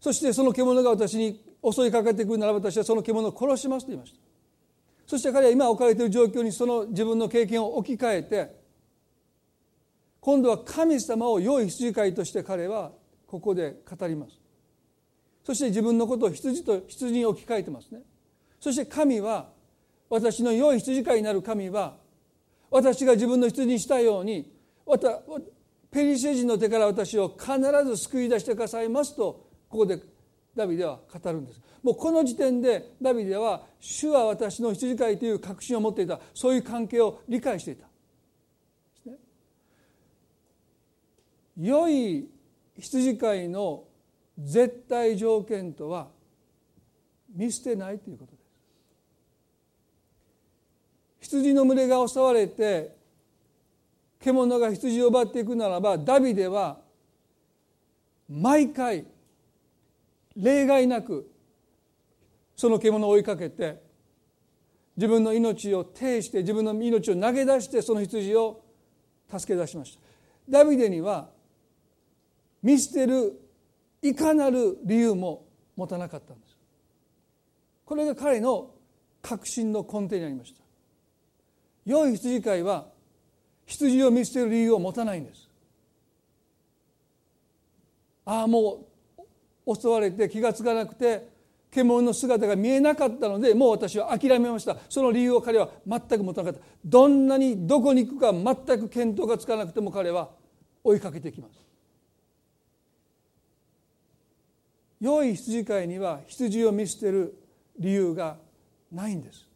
[0.00, 4.18] そしてその獣が私に襲いかかってくるなら私はその獣を殺しますと言いました。
[5.06, 8.56] そして彼は今置かれている状況にその自分の経験を置き換えて
[10.20, 12.92] 今度は神様を良い羊飼いとして彼は
[13.26, 14.40] ここで語ります。
[15.44, 18.00] そして自分のことを羊と羊に置き換えてますね
[18.60, 19.48] そして神は
[20.10, 21.96] 私の良い羊飼いになる神は
[22.70, 24.52] 私が自分の羊にしたように
[25.90, 30.00] ペリシェ人の手から私を必ず救い出してくださいますとここで
[30.54, 31.60] ダビデは語るんです。
[31.82, 36.20] もうこの時点でダビデは主は私の羊飼いという確信を持っていた。
[36.34, 37.86] そういう関係を理解していた。
[39.06, 39.16] ね。
[41.56, 42.28] 良い
[42.78, 43.84] 羊飼いの
[44.38, 46.08] 絶対条件とは
[47.32, 48.39] 見捨てないということ。
[51.20, 52.96] 羊の群れが襲われて
[54.20, 56.78] 獣が羊を奪っていくならばダビデは
[58.28, 59.06] 毎回
[60.36, 61.30] 例外なく
[62.56, 63.80] その獣を追いかけて
[64.96, 68.62] 自分の命を呈して自分の命を投げ出してその羊を
[69.30, 70.00] 助け出しました。
[70.48, 71.30] ダビデには
[72.62, 73.40] 見捨てる
[74.02, 76.56] いかなる理由も持たなかったんです。
[77.84, 78.70] これが彼の
[79.22, 80.59] 確信の根底にありました。
[81.84, 82.86] 良い羊飼いは
[83.66, 85.48] 羊を見捨てる理由を持たないんです。
[88.24, 88.86] ああも
[89.66, 91.28] う襲われて気が付かなくて
[91.70, 94.76] 獣の姿が見えなかったのでもう私は諦めました。
[94.88, 96.66] その理由を彼は全く持たなかった。
[96.84, 100.30] どんなにどこに行くか全く見当がつかなくても彼は
[100.82, 101.60] 追いかけてきます。
[105.00, 107.34] 良い羊飼いには羊を見捨てる
[107.78, 108.36] 理由が
[108.92, 109.49] ないんです。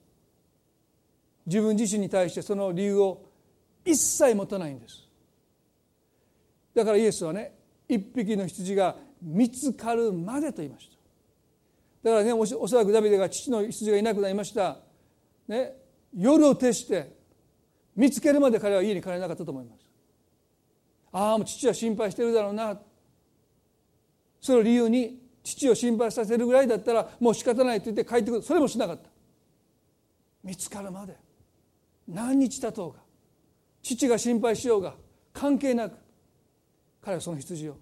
[1.47, 3.23] 自分自身に対してその理由を
[3.85, 5.07] 一切持たないんです。
[6.75, 7.53] だからイエスはね
[7.89, 10.97] 一匹の羊が見つかるまでと言いました。
[12.03, 14.79] だからねおそらくダビデが父の羊がいなくなりました、
[15.49, 15.73] ね、
[16.15, 17.17] 夜を徹して
[17.97, 19.85] 見つけるまで彼は家に帰れなかったと思います。
[21.13, 22.79] ああもう父は心配してるだろうな。
[24.41, 28.43] それを理由に父を心配させるぐらいだったらもう仕方ないと言って帰ってくる。
[28.43, 29.09] それもしなかった。
[30.43, 31.24] 見つかるまで。
[32.09, 32.99] 何日経とうが
[33.83, 34.95] 父が心配しようが
[35.33, 35.97] 関係なく
[37.03, 37.77] 彼はその羊を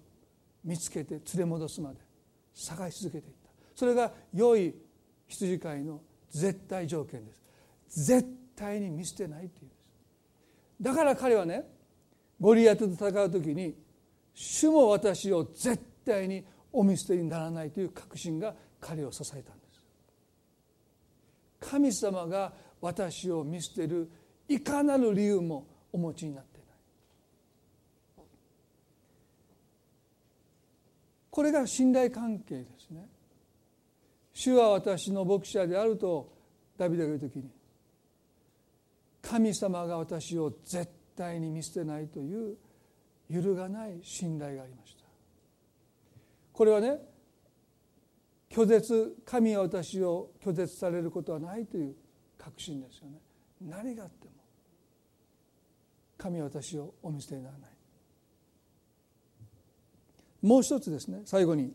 [0.63, 1.99] 見つけて連れ戻すまで
[2.53, 3.49] 探し続けていった。
[3.75, 4.75] それが良い
[5.27, 8.09] 羊飼いの絶対条件です。
[8.09, 9.83] 絶対に見捨てないというんです。
[10.81, 11.63] だから彼はね
[12.39, 13.75] ゴリアテと戦う時に
[14.33, 19.85] 主も私を絶対にお見捨てにならないという確信が彼を支えたんです。
[21.59, 22.53] 神様が
[22.83, 24.11] 私を見捨てる
[24.49, 28.25] いかなる理由もお持ちになっていない。
[31.29, 33.07] これが信頼関係ですね。
[34.33, 36.29] 主は私の牧者であると
[36.77, 37.49] ダビデが言う時に
[39.21, 42.57] 神様が私を絶対に見捨てないという
[43.29, 45.05] 揺るがない信頼がありました。
[46.51, 46.97] これはね
[48.49, 51.95] 拒絶神は私を拒絶されることはないという
[52.43, 53.19] 確信ですよね。
[53.61, 54.33] 何があっても。
[56.17, 57.69] 神は私をお見捨てにならない。
[60.41, 61.21] もう一つですね。
[61.25, 61.73] 最後に。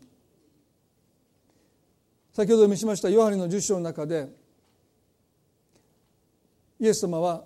[2.33, 4.29] 先ほど見しましたヨハネの10章の中で
[6.79, 7.43] イエス様は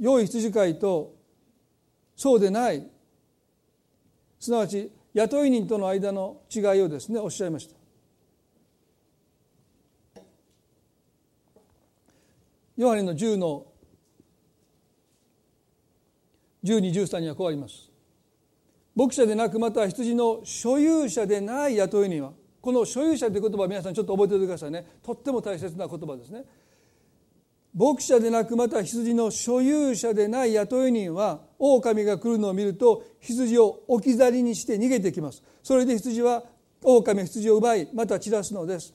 [0.00, 1.14] 良い羊飼いと
[2.16, 2.88] そうでない。
[4.40, 7.81] すなわち雇い人との間の違いをですねおっしゃいました。
[12.76, 13.66] ヨハネの10の
[16.64, 17.90] 1213にはこうあります。
[18.94, 24.86] 牧者でなくまた羊の所有者でない雇い人はこの所有者という言葉皆さんちょっと覚えておいてくださいね。
[25.02, 26.44] とっても大切な言葉ですね。
[27.74, 35.42] 牧者でなくまた羊の所有者でない雇い人は狼が来るのを見ると羊を置き去りにして逃げてきます。
[35.62, 36.44] それで羊は
[36.84, 38.94] 狼羊を奪いまた散らすのです。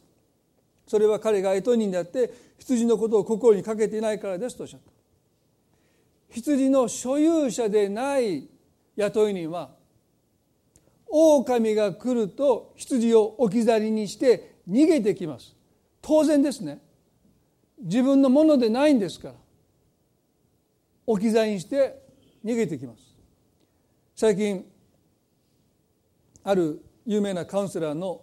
[0.88, 4.92] それは彼が雇い人であって羊のことを心にかけていないからですとおっしゃった。
[6.30, 8.48] 羊の所有者でない
[8.96, 9.72] 雇い人は
[11.10, 15.56] 狼が来ると羊を置き去りにして逃げてきます。
[16.02, 16.82] 当然ですね。
[17.80, 19.34] 自分のものでないんですから
[21.06, 22.02] 置き去りにして
[22.44, 23.16] 逃げてきます。
[24.16, 24.66] 最近
[26.44, 28.22] ある有名なカウンセラーの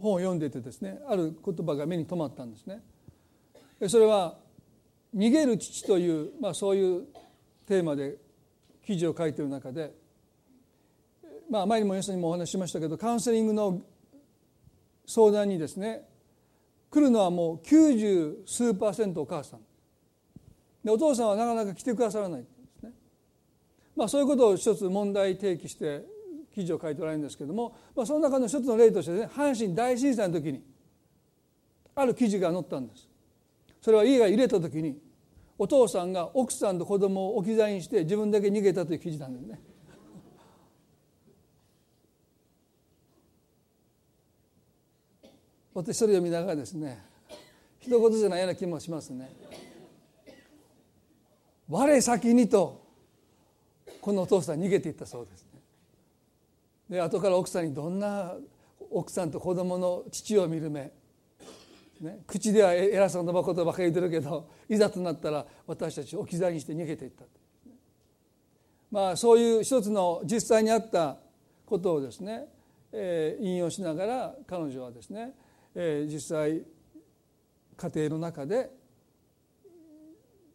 [0.00, 2.82] 本を読んでてですねある言葉が目に留まったんですね。
[3.88, 4.38] それは
[5.14, 7.06] 「逃げる父」という、まあ、そういう
[7.66, 8.16] テーマで
[8.84, 9.94] 記事を書いている中で、
[11.48, 13.80] まあ、前にも皆さんにもお話ししましたけどカウンセリングの
[15.06, 16.06] 相談にですね
[16.90, 19.60] 来るのはもう90数パーセントお母さん。
[20.84, 22.46] でお父さんはなかなか来てくださらないで
[22.78, 22.92] すね、
[23.94, 26.04] まあ、そういうことを一つ問題提起して
[26.54, 30.62] 記事を書いておられるんですけども、まあ、その中の一つの例としてね阪神大震災の時に
[31.94, 33.08] ある記事が載ったんです
[33.80, 34.98] それは家が揺れた時に
[35.58, 39.60] お父さんが奥さんと子供を置き去りにして自分だけ逃げたという記事なんですね
[45.74, 47.10] 私それ読みながらですね
[47.80, 49.30] 一言じゃないような気もしますね。
[51.68, 52.84] 我先にと
[54.00, 55.46] このお父さん逃げていったそうです。
[56.90, 58.34] で後から奥さんにどんな
[58.90, 60.92] 奥さんと子供の父を見る目、
[62.00, 67.24] ね、口では偉そうなことばかり言ってるけどいざとなったら私たちを置き去りにして逃げていった
[68.90, 71.18] まあそういう一つの実際にあった
[71.64, 72.46] ことをですね、
[72.92, 75.32] えー、引用しながら彼女はですね
[75.74, 76.62] えー、実際
[77.76, 78.70] 家庭の中で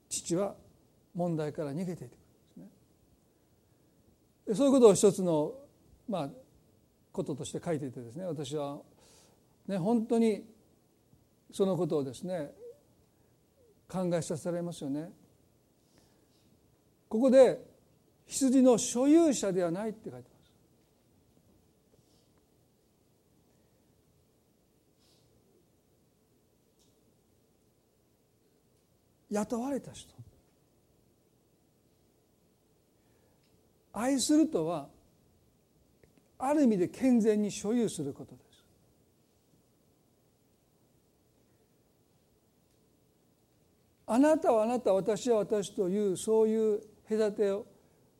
[0.09, 0.55] 父は
[1.13, 2.17] 問題から逃げていてくるんで
[2.53, 4.55] すね。
[4.55, 5.53] そういうことを一つの
[6.07, 6.29] まあ
[7.11, 8.79] こととして書いていてですね私は
[9.67, 10.43] ね本当に
[11.51, 12.51] そのことをですね
[13.87, 15.11] 考えさせられますよね。
[17.07, 17.63] ここで
[18.25, 20.51] 羊の所有者ではないって書いてます
[29.29, 30.13] 雇われた人
[33.93, 34.89] 愛するとは
[36.37, 38.63] ある意味で健全に所有することです。
[44.07, 47.65] あなたはあなた私は私というそういう隔てを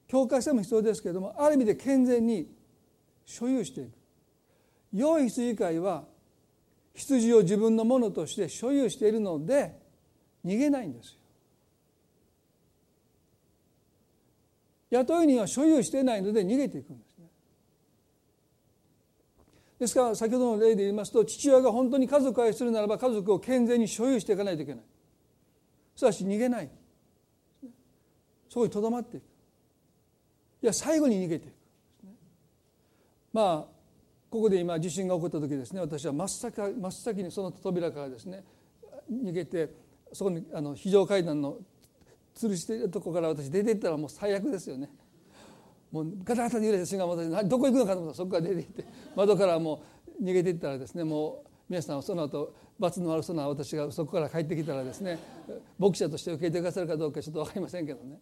[0.07, 2.47] 境界線も必要ですけれどもある意味で健全に
[3.25, 3.91] 所有していく。
[4.93, 6.05] 良い羊飼いは
[6.93, 9.77] 羊を自分のものとして所有しているので
[10.45, 11.19] 逃げないんですよ。
[14.91, 17.04] 雇い人は所有していないので逃げていくんです。
[19.79, 24.83] ですから先ほどの例で言いますと父親が本当に家族を愛するならば家族を健全に所有していかないといけない。
[25.95, 26.69] すなわち逃げない。
[28.49, 29.23] そこにとどまっていく。
[30.63, 31.53] いや最後に逃げていく。
[33.33, 33.75] まあ
[34.29, 38.43] ここで今地震が起こった時ですね私は真っ先真っ先にその扉からですね
[39.11, 39.69] 逃げて
[40.13, 41.57] そこにあの非常階段の
[42.35, 44.89] 吊るしてるとこから私出ていったらもう最悪ですよね。
[45.95, 48.85] もうガタガタに揺れた瞬間私どこ行くのかと思ったらそこから出ていって
[49.15, 49.81] 窓からも
[50.19, 55.17] う逃げていったらですねもう皆さんその後罰の悪そうな私がそこから帰ってきたらですね
[55.79, 58.19] 牧者として受け入れてくださるかどうかちょっと分かりませんけどね。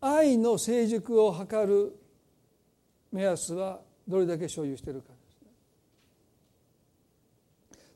[0.00, 1.94] 愛の成熟を図る
[3.12, 5.48] 目安はどれだけ所有しているかですね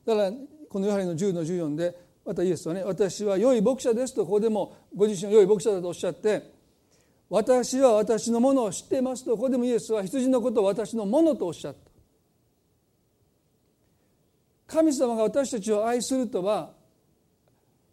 [0.05, 0.31] だから
[0.69, 6.43] このヨハネの10の14でまたイエスはね私は良い牧者ですとここでもご自身は良い牧者だとおっしゃって
[7.29, 11.91] 私は私のものを知っていますとここでもイエスは羊のことを私のものとおっしゃった。
[14.67, 16.71] 神様が私たちを愛するとは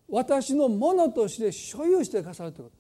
[0.09, 2.78] 私のものとして所有してくださるということ。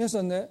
[0.00, 0.48] 皆さんね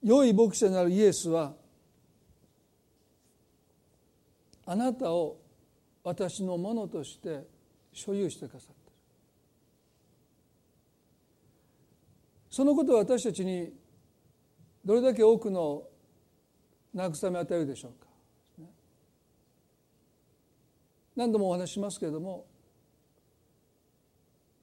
[0.00, 1.56] 良い牧者なるイエスは
[4.64, 5.40] あなたを
[6.04, 7.48] 私のものとして
[7.92, 8.92] 所有してくださっている。
[12.48, 13.72] そのことは私たちに
[14.84, 15.82] どれだけ多くの
[16.94, 18.03] 慰めを与えるでしょうか。
[21.16, 22.46] 何度もお話ししますけれども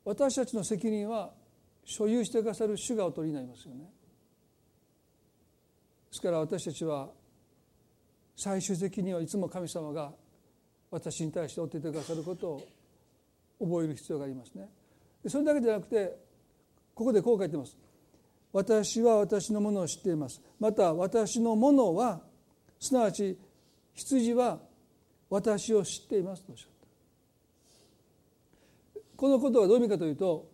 [0.04, 1.32] 私たちの責任は
[1.86, 3.82] 所有してくださる主がお取りになりますよね。
[6.10, 7.10] ですから私たちは
[8.36, 10.12] 最終的にはいつも神様が
[10.90, 12.68] 私に対して負っていてくださることを
[13.60, 14.68] 覚える必要がありますね。
[15.28, 16.18] それだけじゃなくて
[16.96, 17.78] ここでこう書いてます。
[18.52, 20.42] 私は私のものを知っています。
[20.60, 22.22] また私のものは
[22.80, 23.38] すなわち
[23.94, 24.60] 羊は
[25.32, 26.68] 私を知っていますとおっしゃっ
[28.94, 29.02] た。
[29.16, 30.52] このことはどういう意味かというと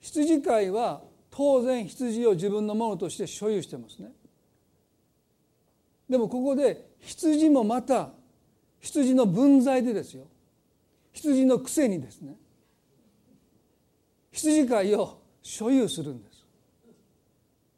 [0.00, 4.10] 羊飼いは当然羊を自分のものとして所有してますね。
[6.08, 8.10] でもここで羊もまた
[8.80, 10.24] 羊の分際でですよ。
[11.12, 12.34] 羊のくせにですね。
[14.32, 16.46] 羊飼いを所有するんです。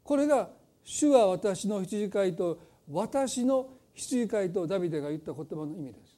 [0.03, 0.49] これが
[0.85, 6.17] 主は私の羊飼いと私の羊飼いとダビデが言った言葉の意味です。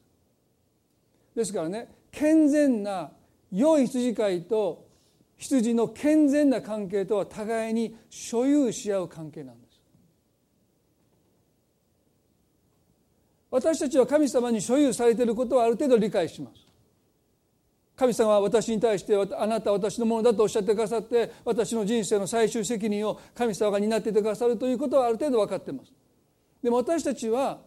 [1.34, 3.12] ですからね健全な
[3.52, 4.86] 良い羊飼いと
[5.36, 9.80] 羊の健全な関係とは互いに所有し合う関係なんです。
[13.50, 16.66] 私たちは神様に所有されていることはある程度理解します。
[17.96, 25.92] 神様は私に対してあなたは私のものだとおっしゃってくださって私の人生の最終責任を神様が担っていてくださるということはある程度分かっています。
[26.62, 27.60] でも私たちは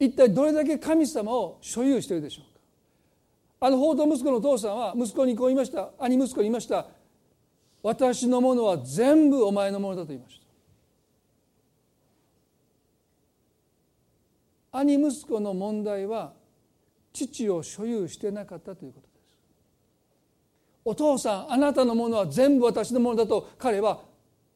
[0.00, 3.66] 一体どれだけ神様を所有しているでしょうか？
[3.66, 5.90] あの法と息子のお父さんは息子にこう言いました。
[5.98, 6.86] 兄息子に言いました。
[7.82, 10.38] 私のものは全部お前のものだと言いまし
[14.70, 14.78] た。
[14.78, 16.32] 兄息子の問題は
[17.12, 19.34] 父を所有してなかったということです。
[20.84, 24.02] お父さんあなたのものは全部私のものだと彼は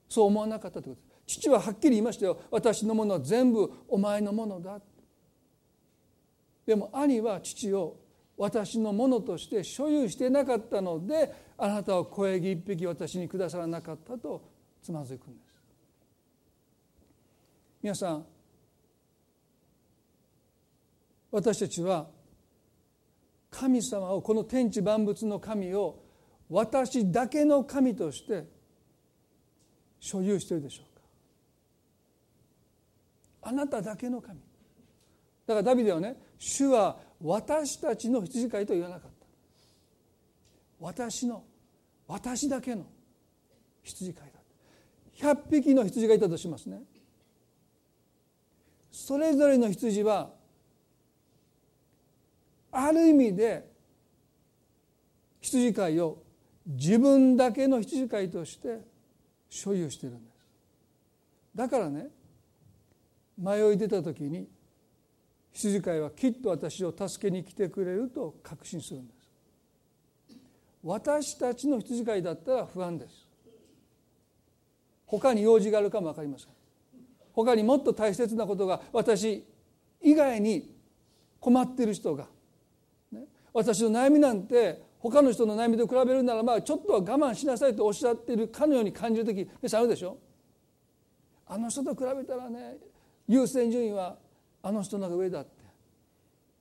[0.09, 1.41] そう思わなかったということです。
[1.41, 2.39] 父ははっきり言いましたよ。
[2.53, 4.81] 私のものは全部お前のものだ。
[6.67, 7.97] でも兄は父を
[8.37, 14.43] 私のものとして所有してなかったのであなたは小ヤギ一匹私にくださらなかったと
[14.83, 15.63] つまずくんです。
[17.83, 18.25] 皆さん
[21.31, 22.09] 私たちは
[23.51, 26.03] 神様をこの天地万物の神を
[26.49, 28.45] 私だけの神として
[29.99, 30.97] 所有しているでしょう
[33.43, 33.49] か。
[33.51, 34.41] あなただけの神。
[35.55, 39.27] だからダビデはね主は私たちの羊飼いと言わなかった。
[40.81, 41.45] 私の
[42.09, 42.87] 私だけの
[43.83, 44.33] 羊飼い
[45.21, 46.83] だ100匹の羊がいたとしますね。
[48.91, 50.31] それぞれの羊は
[52.71, 53.71] ある意味で
[55.41, 56.23] 羊飼いを
[56.67, 58.81] 自分だけの羊飼いとして
[59.49, 60.35] 所有しているんです。
[61.55, 62.09] だからね
[63.39, 64.49] 迷い出た時に
[65.53, 69.23] 羊飼いはきっと私を助けに来てくれると確信するんです。
[70.83, 73.29] 私たちの羊飼いだったら不安です。
[75.07, 76.49] 他に用事があるかも分かりません。
[77.33, 79.45] 他にもっと大切なことが私
[80.01, 80.75] 以外に
[81.39, 82.27] 困っている人が、
[83.11, 90.19] ね、私の悩みなんて他の人の悩みと比べるならまあちょっとは我慢しなさいとおっしゃっているかのように感じる時皆さんあるでしょ。
[91.47, 92.77] あの人と比べたらね
[93.29, 94.17] 優先順位は
[94.63, 95.51] あの人のが上だって、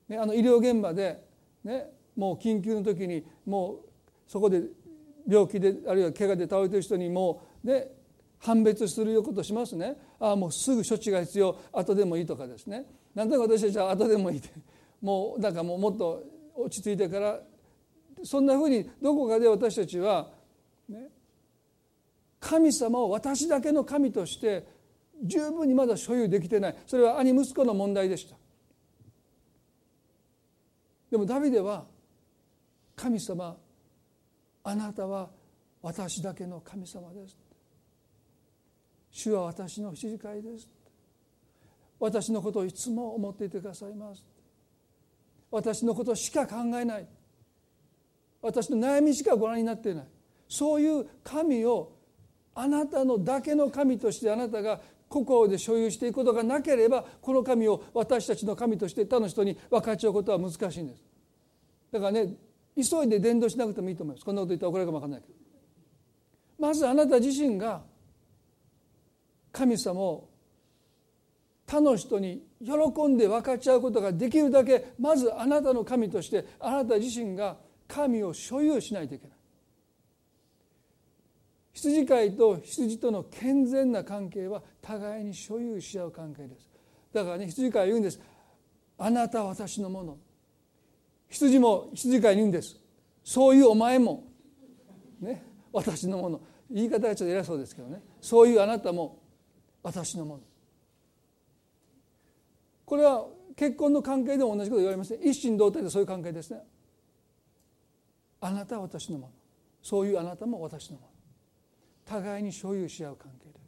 [0.10, 1.24] ね、あの医療現場で、
[1.64, 3.80] ね、もう緊急の時にもう
[4.28, 4.64] そこで
[5.28, 7.88] 病気であるいは怪我で倒れてる人にもうね
[8.40, 9.96] 判別するよことしますね。
[10.20, 12.86] ああもうすぐ処置が必要後でもいいとかですね。
[13.14, 14.50] なんとなく私たちは後でもいいって。
[15.02, 16.24] もうなんかもうもっと
[16.56, 17.40] 落ち着いてから
[18.24, 20.30] そんなふうにどこかで私たちは、
[20.88, 21.08] ね、
[22.40, 24.66] 神様を私だけの神として
[25.22, 26.76] 十分にまだ所有できてない。
[26.88, 28.36] それは兄息子の問題でした。
[31.10, 31.86] でもダビデは
[32.96, 33.58] 神様
[34.64, 35.30] あなたは
[35.82, 37.38] 私だけの神様です。
[39.12, 40.70] 主は私の羊飼いです。
[42.00, 44.26] 私のことをいつも思っていてくださいます。
[45.52, 47.08] 私のことしか考えない。
[48.42, 50.06] 私の悩みしかご覧になっていない。
[50.48, 51.92] そういう神を
[52.56, 54.82] あなたのだけの神としてあなたが
[55.12, 61.04] 心で所有していくことがなければこの神を私たちの神として他の人に分かち合うことは難しいんです。
[61.92, 62.34] だからね
[62.76, 64.26] 急いで伝道しなくてもいいと思います。
[64.26, 65.34] こんなこと言ったら怒られるかも分かんないけど。
[66.58, 67.82] まずあなた自身が
[69.52, 70.30] 神様を
[71.68, 77.58] 他の人に喜んで分かち合うことができるだけまずあなたの神としてあなた自身が
[77.88, 79.38] 神を所有しないといけない。
[81.74, 86.70] 羊飼いと羊との健全な関係は互いに所有し合う関係です。
[87.14, 88.20] だからね羊飼いは言うんです。
[88.98, 90.18] あなたは私のもの。
[91.30, 92.78] 羊も羊飼いに言うんです。
[93.24, 94.24] そういうお前も。
[95.20, 95.44] ね。
[95.72, 96.42] 私のもの。
[96.70, 98.02] 言い方がちょっと偉そうですけどね。
[98.20, 99.20] そういうあなたも
[99.82, 100.42] 私のもの。
[102.86, 105.20] これは結婚の関係でも同じこと言われますね。
[105.24, 106.62] 一心同体でそういう関係ですね。
[108.42, 109.34] あなたは私のもの。
[109.82, 111.11] そういうあなたも私のもの。
[112.06, 113.62] 互いに所有し合う関係です。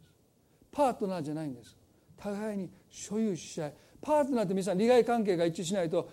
[0.70, 1.76] パートナーじゃないんです。
[2.16, 3.74] 互いに所有し合い。
[4.00, 6.08] パートナーって皆さん利害関係が一致しないと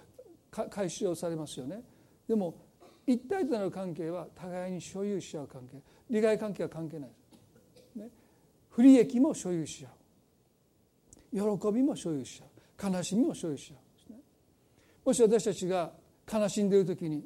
[0.52, 1.82] 解消されますよね。
[2.28, 2.56] でも
[3.06, 5.82] 一体となる関係は互いに所有し合う関係。
[6.10, 7.16] 利害関係は関係ないで
[7.94, 8.10] す、ね、
[8.70, 11.58] 不利益も所有し合う。
[11.60, 12.94] 喜びも所有し合う。
[12.94, 14.20] 悲しみも所有し合うですね。
[15.06, 15.92] もし私たちが
[16.32, 17.26] 悲しんでいる時に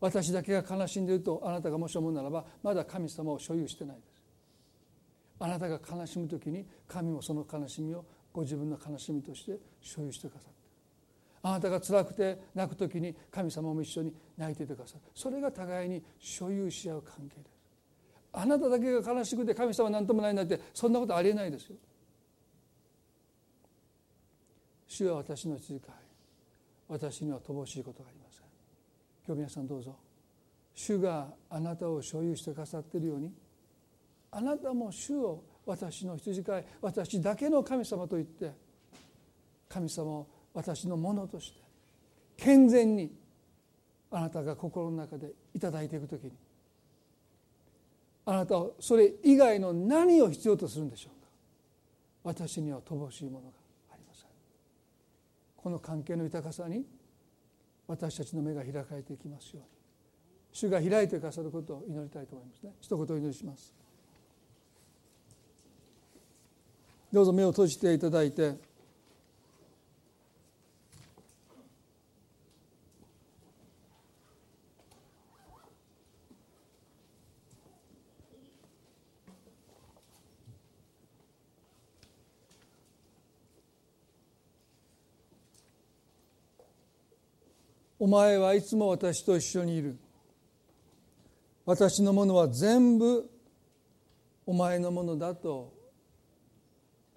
[0.00, 4.15] 私だけが悲しんでいるとあなたがもし思うならばまだ神様を所有してないです。
[5.38, 10.56] あなたが悲しむ時に神もその悲しみをご自分の悲しみとして所有してくださって
[11.46, 15.00] あなたが辛くて泣く時に神様も一緒に泣いていてくださる。
[15.14, 17.56] それが互いに所有し合う関係です。
[18.32, 21.76] あなただけが悲しくて神様は何ともないなんてそんなことありえないですよ。
[24.88, 25.94] 主は私の続かい。
[26.88, 28.42] 私には乏しいことがありません。
[29.24, 29.96] 今日皆さんどうぞ。
[30.74, 33.32] 主があなたを所有してくださっているように
[34.30, 38.52] あなたも主を私の羊飼い私だけの神様と言って
[39.68, 41.60] 神様を私のものとして
[42.36, 43.10] 健全に
[44.10, 46.32] あなたが心の中で頂いていく時に
[48.26, 51.28] あなたはそれ以外の何を必要とするんでしょうか。
[52.24, 53.52] 私には乏しいものが
[53.92, 54.26] ありません。
[55.56, 56.84] この関係の豊かさに
[57.86, 59.68] 私たちの目が開かれていきますように。
[60.52, 62.72] 主が開いてくださることを祈りたいと思いますね。
[62.80, 63.72] 一言お祈りします。
[67.16, 68.56] どうぞ目を閉じていただいて。
[87.98, 89.96] お前はいつも私と一緒にいる。
[91.64, 93.26] 私のものは全部
[94.44, 95.75] お前のものだと。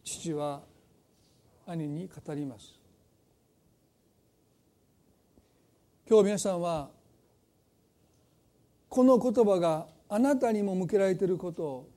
[0.09, 0.61] 父は
[1.67, 2.73] 兄に語ります。
[6.09, 6.89] 今日皆さんは
[8.89, 11.89] この言葉があなたにも向けられていることを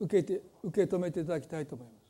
[0.00, 2.00] 受けて受け止めていただきたいと思います。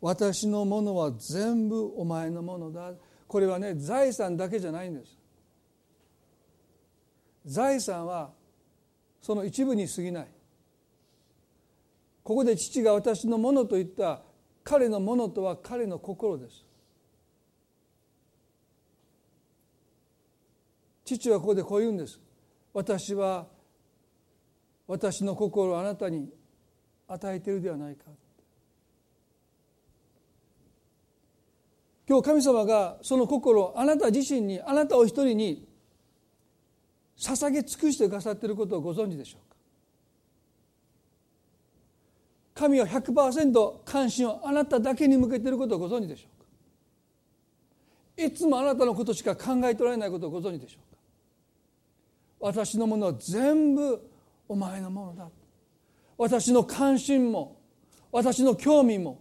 [0.00, 2.92] 私のものは全部お前のものだ。
[3.28, 5.16] これはね財産だけじゃないんです。
[7.46, 8.30] 財産は
[9.22, 10.35] その一部に過ぎない。
[12.26, 14.20] ここで父が私のものと言った
[14.64, 16.64] 彼のものとは彼の心です。
[21.04, 22.20] 父はここでこう言うんです。
[22.74, 23.46] 私は
[24.88, 26.28] 私の心をあなたに
[27.06, 28.06] 与えているではないか。
[32.08, 35.68] 今日神様がその心をあなた自身にあなたお一人に
[37.16, 39.45] 捧げ尽くしてくださっていることをご存知でしょう。
[42.56, 46.28] 神は100%関心をあなただけに向けていることをご存知でしょ
[48.16, 48.24] うか？
[48.24, 50.96] いつもあなたのことしか考えておられないことをご存知でしょうか？
[52.40, 54.10] 私のものは全部
[54.48, 55.28] お前のものだ。
[56.16, 57.58] 私の関心も
[58.10, 59.20] 私の興味も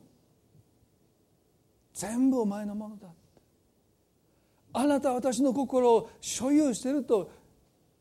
[1.93, 3.09] 全部お前のものだ。
[4.71, 7.29] あなたは私の心を所有していると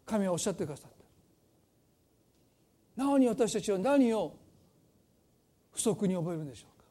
[0.07, 0.91] 神はおっしゃってくださっ
[2.97, 3.03] た。
[3.03, 4.37] なおに私たちは何を
[5.75, 6.85] 不足に覚えるんでしょうか？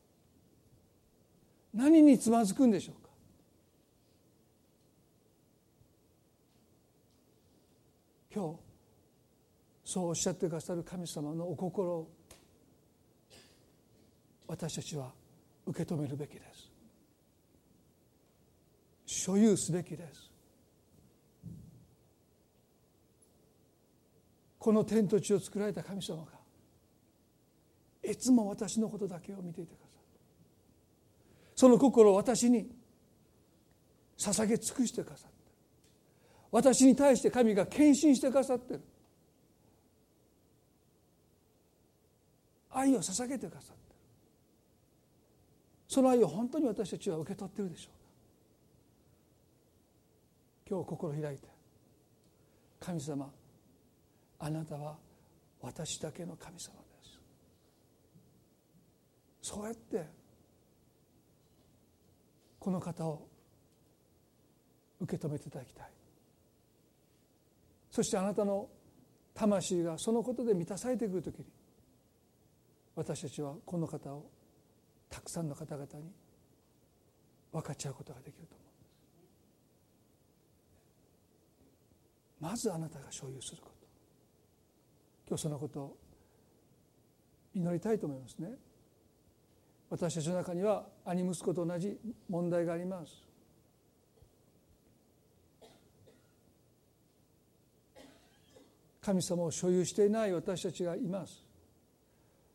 [1.74, 3.10] 何につまずくんでしょうか？
[8.36, 8.60] 今日
[9.86, 12.10] そうおっしゃってくださる神様のお心を
[14.48, 15.12] 私たちは
[15.66, 16.70] 受け止めるべきです。
[19.06, 20.30] 所有すべきです。
[24.60, 26.33] この天と地を作られた神様が
[28.04, 30.00] いつも私のことだけを見ていてください
[31.56, 32.70] その心を私に
[34.18, 35.34] 捧げ尽くしてくださって
[36.54, 38.82] 私に対して神が献身してくださってる。
[42.70, 43.96] 愛を捧げてくださってる。
[45.88, 47.94] その愛を本当に私たちは受け取ってるでしょう
[50.70, 50.72] か。
[50.76, 51.48] 今日心開いて。
[52.80, 53.32] 神様
[54.38, 54.96] あなたは
[55.60, 56.83] 私だけの神様。
[59.44, 60.08] そうやって
[62.60, 63.28] この方を
[65.02, 65.92] 受け止めていただきたい。
[67.92, 68.70] そしてあなたの
[69.34, 71.46] 魂がそのことで満たされてくる時に
[72.96, 74.32] 私たちはこの方を
[75.10, 76.12] たくさんの方々に
[77.52, 78.64] 分かち合うことができると思
[82.42, 83.76] うまずあなたが所有すること。
[85.28, 85.98] 今日そのことを
[87.54, 88.50] 祈りたいと思いますね。
[89.94, 91.96] 私たちの中には兄息子と同じ
[92.28, 93.14] 問題があります。
[99.00, 101.46] 神様を所有していない私たちがいます。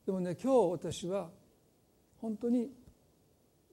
[0.05, 1.30] でもね今日私は
[2.20, 2.72] 本当に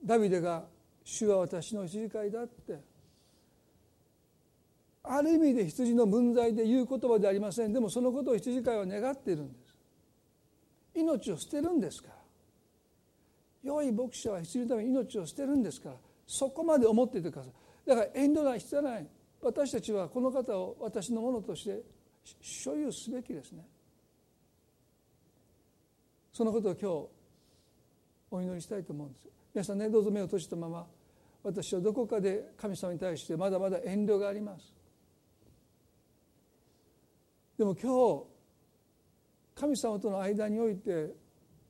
[0.04, 0.68] ダビデが
[1.02, 2.78] 「主は私の羊飼いだ」って。
[5.02, 7.72] ある意味で羊の分際で言う言葉でありません。
[7.72, 9.74] でもそのことを羊飼いは願っているんです。
[10.94, 12.15] 命を捨てるんですか
[13.66, 15.96] 良い牧者は羊のために命を捨てるんですから
[16.26, 17.52] そこまで思っていてください。
[17.88, 19.06] だから遠慮ない必要ない。
[19.40, 21.82] 私たちはこの方を私のものとして
[22.40, 23.64] 所有すべきですね。
[26.32, 27.08] そのことを今日
[28.30, 29.28] お祈りしたいと思うんです。
[29.54, 30.86] 皆さんねどうぞ目を閉じたまま
[31.42, 34.74] 私はどこかで神様に対してまだまだ遠慮があります。
[37.56, 38.24] でも今日
[39.54, 41.14] 神様との間において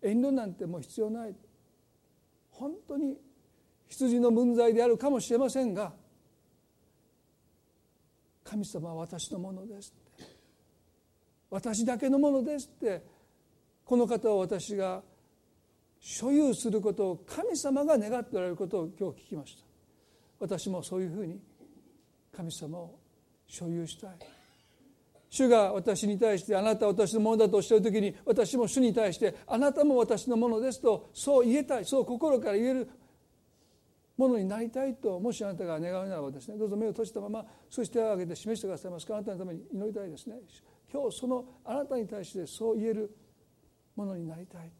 [0.02, 1.34] 遠慮なんてもう必要ない。
[2.58, 3.16] 本当に
[3.88, 5.92] 羊の分際であるかもしれませんが
[8.44, 9.94] 神様は私のものです
[11.50, 13.16] 私だけのものですって。
[13.86, 15.00] この方を私が
[16.00, 19.62] 所有することを神様が願っておられることを今日聞きました。
[20.40, 21.40] 私もそういうふうに
[22.36, 22.98] 神様を
[23.46, 24.10] 所有したい。
[25.36, 32.90] 主が私に対してあなたは私のものだとおっしゃる時に私も主に対してあなたも私のものですとそう言えたいそう心から言える
[34.16, 39.06] ものになりたいともしあなたが願うならばですねどうぞ目を閉じたままそして手を挙げて示してくださいます。
[39.06, 40.36] かあなたのために祈りたいですね。
[40.90, 43.14] 今日そのあなたに対してそう言える
[43.94, 44.70] ものになりたい。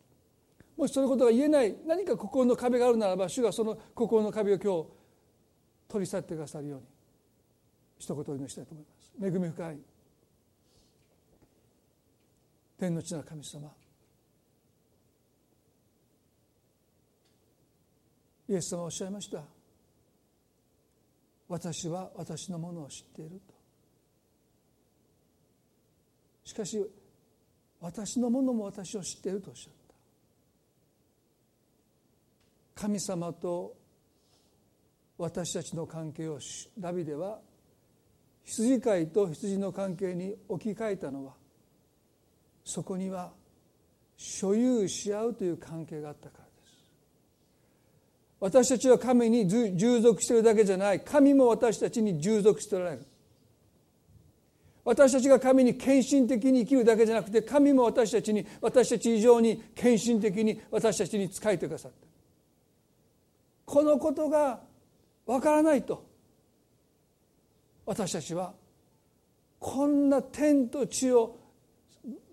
[0.77, 4.89] もしそのことが言えない何か心の壁があるならば主がその心の壁を今日
[5.89, 6.87] 取り去ってくださるように
[7.99, 8.91] 一言お祈りしたいと思いま
[9.31, 9.37] す。
[9.37, 9.79] 恵み深い
[12.79, 13.71] 天の地な神様。
[18.49, 19.43] イエス様おっしゃいました。
[21.49, 23.55] 私は私のものを知っていると。
[26.45, 26.81] しかし
[27.81, 29.73] 私のものも私を知っているとおっしゃっ
[32.75, 32.83] た。
[32.83, 33.75] 神様と
[35.19, 36.39] 私たちの関係を
[36.79, 37.41] ダビデは
[38.45, 41.33] 羊飼いと羊の関係に置き換えたのは
[42.67, 43.31] そこには
[44.17, 46.85] 所有し合うという関係があったからです。
[48.41, 51.01] 私たちは神に従属しているだけじゃない。
[51.01, 53.07] 神も私たちに従属しておられる。
[54.85, 62.07] 私たちが神に献身的に生きるだけじゃなくて神も私たちに私たち以上に献身的に私たちに仕えてくださった
[63.65, 64.61] このことが
[65.27, 66.07] わからないと
[67.85, 68.53] 私たちは
[69.59, 71.37] こんな天と地を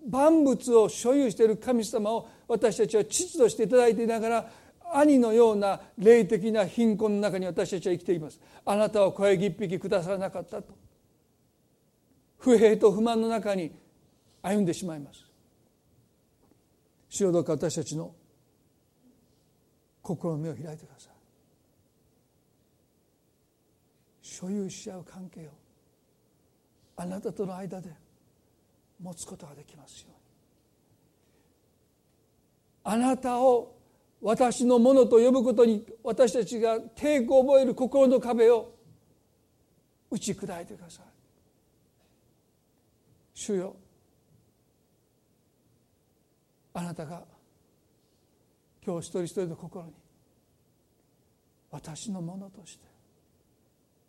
[0.08, 4.50] 万物を所有している神様を私たちは父としていただいていながら
[4.92, 8.38] 兄のような霊的な貧困の中に私たちは生きています。
[8.64, 10.74] あなたは声一匹くださらなかったと。
[12.38, 13.72] 不平と不満の中に
[14.42, 15.24] 歩んでしまいます。
[17.08, 18.14] 主よどうか私たちの
[20.02, 21.12] 心の目を開いてください。
[24.20, 25.50] 所有し合う関係を。
[26.96, 28.03] あなたとの間で。
[29.00, 30.14] 持つことができますように
[32.84, 33.74] あなたを
[34.20, 38.72] 私のものと呼ぶことに私たちが抵抗を覚える心の壁を
[40.10, 41.04] 打ち砕いてください
[43.34, 43.74] 主よ。
[46.72, 47.22] あなたが
[48.84, 49.92] 今日一人一人の心に
[51.70, 52.84] 私のものとして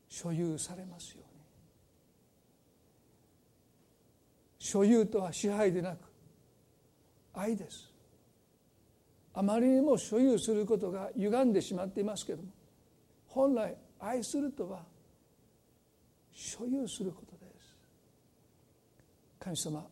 [0.08, 1.26] 所有されますように
[4.66, 6.00] 所有とは支配でなく
[7.36, 7.88] 愛です。
[9.36, 12.50] あまりにも所有することが歪んでしまっていますけども
[13.28, 14.84] 本来愛するとは
[16.32, 17.78] 所有することです。
[19.40, 19.86] 神様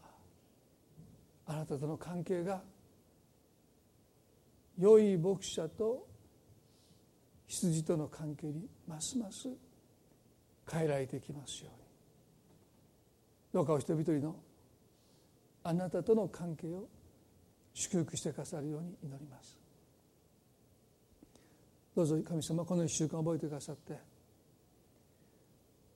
[1.45, 2.63] あなたとの関係が
[4.79, 6.07] 良い牧者と
[7.45, 9.49] 羊との関係にますます
[10.67, 11.83] 変えられていきますように。
[13.53, 14.35] どうかお人一人の
[15.63, 16.87] あなたとの関係を
[17.73, 19.57] 祝福してくださるように祈ります。
[21.95, 23.95] どうぞ神様この1週間覚えてくださって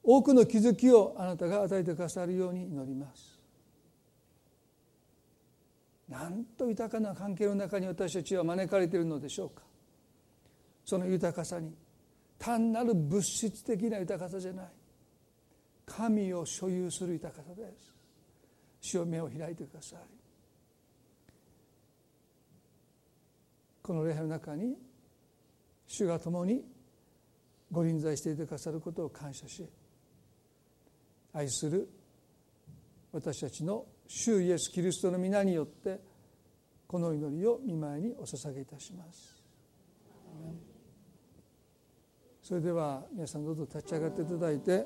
[0.04, 3.38] 多くの気づきをあなたが与えてくださるように祈ります。
[6.08, 9.64] なんと豊かな関係の中に私たちは招かれているのでしょうか。
[10.86, 11.76] その豊かさに
[12.40, 14.66] 単なる物質的な豊かさじゃない。
[15.86, 17.97] 神を所有する豊かさです。
[18.88, 20.00] 主を目を開いてください
[23.82, 24.76] この礼拝の中に
[25.88, 26.64] 主が共に
[27.72, 29.68] ご臨在していてくださることを感謝し
[31.34, 31.90] 愛する
[33.12, 36.00] 私たちの主イエス・キリストの皆によって
[36.88, 39.44] この祈りを見舞いにお捧げいたします。
[42.42, 44.86] それでは皆さんどうぞ立ち上がっていただいて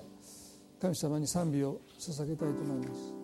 [0.81, 3.20] 神様に賛美を捧げたいと思います。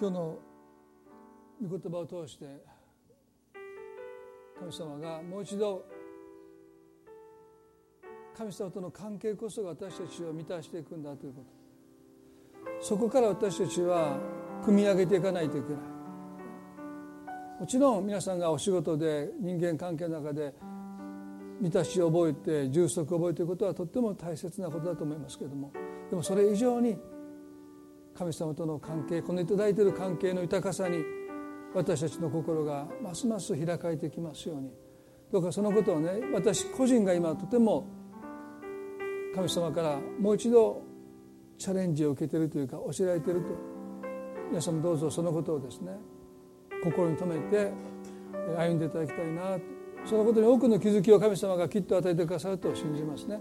[0.00, 0.38] 今日の
[1.60, 2.46] 御言葉を通して
[4.58, 5.84] 神様がもう一度
[8.34, 12.80] 神様との関係こそが私たちを満たしていくんだということ。
[12.82, 14.18] そこから私たちは
[14.64, 15.80] 組み上げていかないといけない。
[17.60, 20.54] もちろん皆さんがお仕事で人間関係の中で
[21.60, 25.70] 満たしを覚えて充足を覚えていくことはとっても大切なことだと思いますけれども。
[26.08, 26.96] でもそれ以上に
[28.20, 31.02] 神様との関係この頂いている関係の豊かさに
[31.74, 34.70] 私たちの心がますます開かれてきますように。
[35.32, 37.86] どうかそのことをね私個人が今とても
[39.34, 40.82] 神様からもう一度
[41.56, 43.46] チャレンジを受けているというか教えられていると。
[44.50, 45.92] 皆さんもどうぞそのことをですね
[46.84, 47.72] 心に留めて
[48.58, 49.58] 歩んでいただきたいな
[50.04, 53.40] そのことに多くの気づきを神様がきっと与えてくださると信じますね。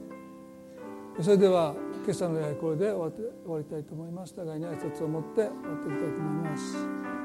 [1.21, 7.18] それでは今朝の礼拝これで終わって終わりたいと思います互いに挨拶を持って終わっていきたいと思います。